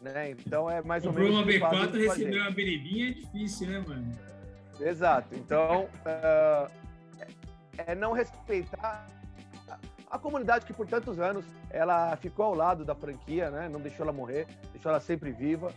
Né? 0.00 0.30
Então 0.30 0.70
é 0.70 0.80
mais 0.80 1.04
Comprou 1.04 1.26
ou 1.26 1.44
menos. 1.44 1.60
Comprou 1.60 1.78
uma 1.78 1.86
B4 1.90 1.98
recebeu 1.98 2.40
uma 2.40 2.50
beribinha 2.50 3.10
é 3.10 3.12
difícil, 3.12 3.68
né, 3.68 3.84
mano? 3.86 4.18
Exato. 4.80 5.34
Então 5.34 5.84
uh, 5.84 6.70
é 7.76 7.94
não 7.94 8.12
respeitar 8.12 9.06
a 10.10 10.18
comunidade 10.18 10.64
que 10.64 10.72
por 10.72 10.86
tantos 10.86 11.20
anos 11.20 11.44
ela 11.68 12.16
ficou 12.16 12.46
ao 12.46 12.54
lado 12.54 12.86
da 12.86 12.94
franquia, 12.94 13.50
né? 13.50 13.68
Não 13.68 13.80
deixou 13.80 14.04
ela 14.04 14.14
morrer, 14.14 14.46
deixou 14.72 14.90
ela 14.90 15.00
sempre 15.00 15.30
viva. 15.30 15.74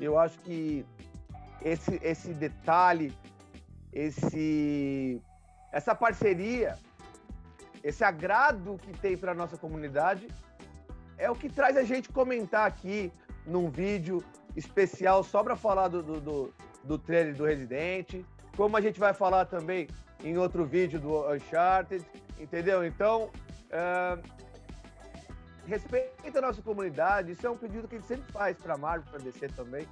Eu 0.00 0.16
acho 0.20 0.38
que 0.38 0.86
esse 1.60 1.98
esse 2.00 2.32
detalhe, 2.32 3.12
esse 3.92 5.20
essa 5.72 5.96
parceria 5.96 6.78
esse 7.84 8.02
agrado 8.02 8.80
que 8.82 8.98
tem 8.98 9.14
para 9.14 9.34
nossa 9.34 9.58
comunidade 9.58 10.26
é 11.18 11.30
o 11.30 11.36
que 11.36 11.50
traz 11.50 11.76
a 11.76 11.84
gente 11.84 12.08
comentar 12.08 12.66
aqui 12.66 13.12
num 13.46 13.70
vídeo 13.70 14.24
especial 14.56 15.22
só 15.22 15.44
para 15.44 15.54
falar 15.54 15.88
do, 15.88 16.02
do, 16.02 16.20
do, 16.20 16.54
do 16.82 16.98
trailer 16.98 17.36
do 17.36 17.44
Resident, 17.44 18.24
como 18.56 18.76
a 18.76 18.80
gente 18.80 18.98
vai 18.98 19.12
falar 19.12 19.44
também 19.44 19.86
em 20.22 20.38
outro 20.38 20.64
vídeo 20.64 20.98
do 20.98 21.30
Uncharted, 21.30 22.02
entendeu? 22.40 22.82
Então, 22.86 23.30
uh, 23.68 24.22
respeita 25.66 26.38
a 26.38 26.42
nossa 26.42 26.62
comunidade, 26.62 27.32
isso 27.32 27.46
é 27.46 27.50
um 27.50 27.56
pedido 27.56 27.86
que 27.86 27.96
a 27.96 27.98
gente 27.98 28.08
sempre 28.08 28.32
faz 28.32 28.56
para 28.56 28.78
Marvel, 28.78 29.06
para 29.10 29.20
DC 29.20 29.48
também, 29.48 29.86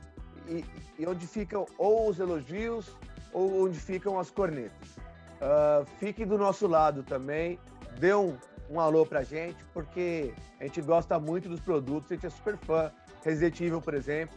e, 0.48 0.64
e, 0.98 1.06
onde 1.06 1.26
ficam 1.26 1.66
ou 1.76 2.08
os 2.08 2.18
elogios 2.18 2.96
ou 3.32 3.64
onde 3.64 3.78
ficam 3.78 4.18
as 4.18 4.30
cornetas. 4.30 4.88
Uh, 5.42 5.84
fique 5.98 6.24
do 6.24 6.38
nosso 6.38 6.66
lado 6.66 7.02
também, 7.02 7.58
dê 8.02 8.12
um, 8.12 8.36
um 8.68 8.80
alô 8.80 9.06
pra 9.06 9.22
gente, 9.22 9.64
porque 9.66 10.34
a 10.58 10.64
gente 10.64 10.82
gosta 10.82 11.20
muito 11.20 11.48
dos 11.48 11.60
produtos, 11.60 12.10
a 12.10 12.14
gente 12.16 12.26
é 12.26 12.30
super 12.30 12.56
fã. 12.56 12.92
Resident 13.22 13.60
Evil, 13.60 13.80
por 13.80 13.94
exemplo, 13.94 14.36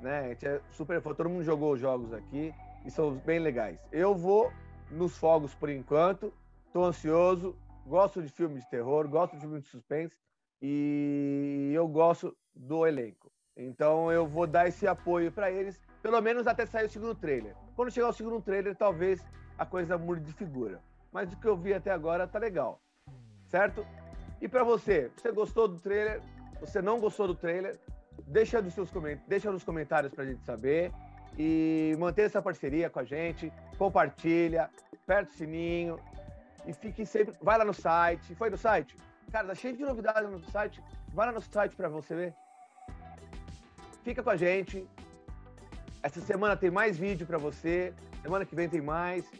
né? 0.00 0.18
A 0.18 0.28
gente 0.30 0.44
é 0.44 0.60
super 0.72 1.00
fã, 1.00 1.14
todo 1.14 1.30
mundo 1.30 1.44
jogou 1.44 1.74
os 1.74 1.80
jogos 1.80 2.12
aqui 2.12 2.52
e 2.84 2.90
são 2.90 3.14
bem 3.18 3.38
legais. 3.38 3.78
Eu 3.92 4.12
vou 4.16 4.52
nos 4.90 5.16
fogos 5.16 5.54
por 5.54 5.70
enquanto, 5.70 6.34
tô 6.72 6.84
ansioso, 6.84 7.54
gosto 7.86 8.20
de 8.20 8.28
filmes 8.28 8.64
de 8.64 8.70
terror, 8.70 9.06
gosto 9.06 9.34
de 9.34 9.40
filmes 9.40 9.62
de 9.62 9.68
suspense 9.68 10.16
e 10.60 11.70
eu 11.72 11.86
gosto 11.86 12.36
do 12.56 12.84
elenco. 12.84 13.30
Então 13.56 14.10
eu 14.10 14.26
vou 14.26 14.48
dar 14.48 14.66
esse 14.66 14.84
apoio 14.84 15.30
para 15.30 15.48
eles, 15.48 15.80
pelo 16.02 16.20
menos 16.20 16.48
até 16.48 16.66
sair 16.66 16.86
o 16.86 16.90
segundo 16.90 17.14
trailer. 17.14 17.54
Quando 17.76 17.92
chegar 17.92 18.08
o 18.08 18.12
segundo 18.12 18.42
trailer, 18.42 18.74
talvez 18.74 19.24
a 19.56 19.64
coisa 19.64 19.96
mude 19.96 20.22
de 20.22 20.32
figura. 20.32 20.82
Mas 21.12 21.32
o 21.32 21.36
que 21.36 21.46
eu 21.46 21.56
vi 21.56 21.72
até 21.72 21.92
agora 21.92 22.26
tá 22.26 22.40
legal 22.40 22.80
certo? 23.48 23.86
E 24.40 24.48
para 24.48 24.64
você, 24.64 25.10
você 25.16 25.32
gostou 25.32 25.66
do 25.68 25.78
trailer? 25.78 26.20
Você 26.60 26.82
não 26.82 27.00
gostou 27.00 27.26
do 27.26 27.34
trailer? 27.34 27.78
Deixa, 28.26 28.60
nos 28.60 28.74
seus. 28.74 28.90
Deixa 29.26 29.50
nos 29.50 29.64
comentários 29.64 30.12
para 30.12 30.24
a 30.24 30.26
gente 30.26 30.44
saber 30.44 30.92
e 31.38 31.94
mantenha 31.98 32.26
essa 32.26 32.40
parceria 32.40 32.88
com 32.88 32.98
a 32.98 33.04
gente, 33.04 33.52
compartilha, 33.76 34.70
aperta 34.92 35.30
o 35.30 35.34
sininho 35.34 36.00
e 36.66 36.72
fique 36.72 37.04
sempre. 37.04 37.34
Vai 37.42 37.58
lá 37.58 37.64
no 37.64 37.74
site. 37.74 38.34
Foi 38.34 38.50
no 38.50 38.56
site? 38.56 38.96
Cara, 39.30 39.48
tá 39.48 39.54
cheio 39.54 39.76
de 39.76 39.84
novidades 39.84 40.30
no 40.30 40.42
site. 40.50 40.82
Vai 41.12 41.26
lá 41.26 41.32
no 41.32 41.40
site 41.40 41.76
para 41.76 41.88
você 41.88 42.14
ver. 42.14 42.34
Fica 44.02 44.22
com 44.22 44.30
a 44.30 44.36
gente. 44.36 44.86
Essa 46.02 46.20
semana 46.20 46.56
tem 46.56 46.70
mais 46.70 46.96
vídeo 46.98 47.26
para 47.26 47.38
você. 47.38 47.92
Semana 48.22 48.44
que 48.44 48.54
vem 48.54 48.68
tem 48.68 48.80
mais. 48.80 49.30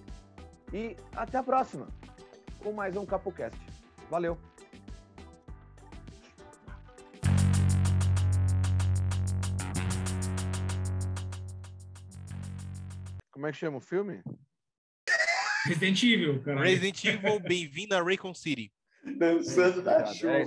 E 0.72 0.96
até 1.14 1.38
a 1.38 1.42
próxima 1.42 1.86
com 2.62 2.72
mais 2.72 2.96
um 2.96 3.06
CapoCast. 3.06 3.75
Valeu! 4.10 4.38
Como 13.32 13.46
é 13.46 13.52
que 13.52 13.58
chama 13.58 13.78
o 13.78 13.80
filme? 13.80 14.22
Resident 15.66 16.02
Evil, 16.02 16.42
cara. 16.42 16.60
Resident 16.62 17.04
Evil, 17.04 17.40
bem-vindo 17.40 17.94
a 17.94 18.02
Raycon 18.02 18.32
City. 18.32 18.72
Dançando 19.18 19.82
da 19.82 20.06
chuva. 20.06 20.38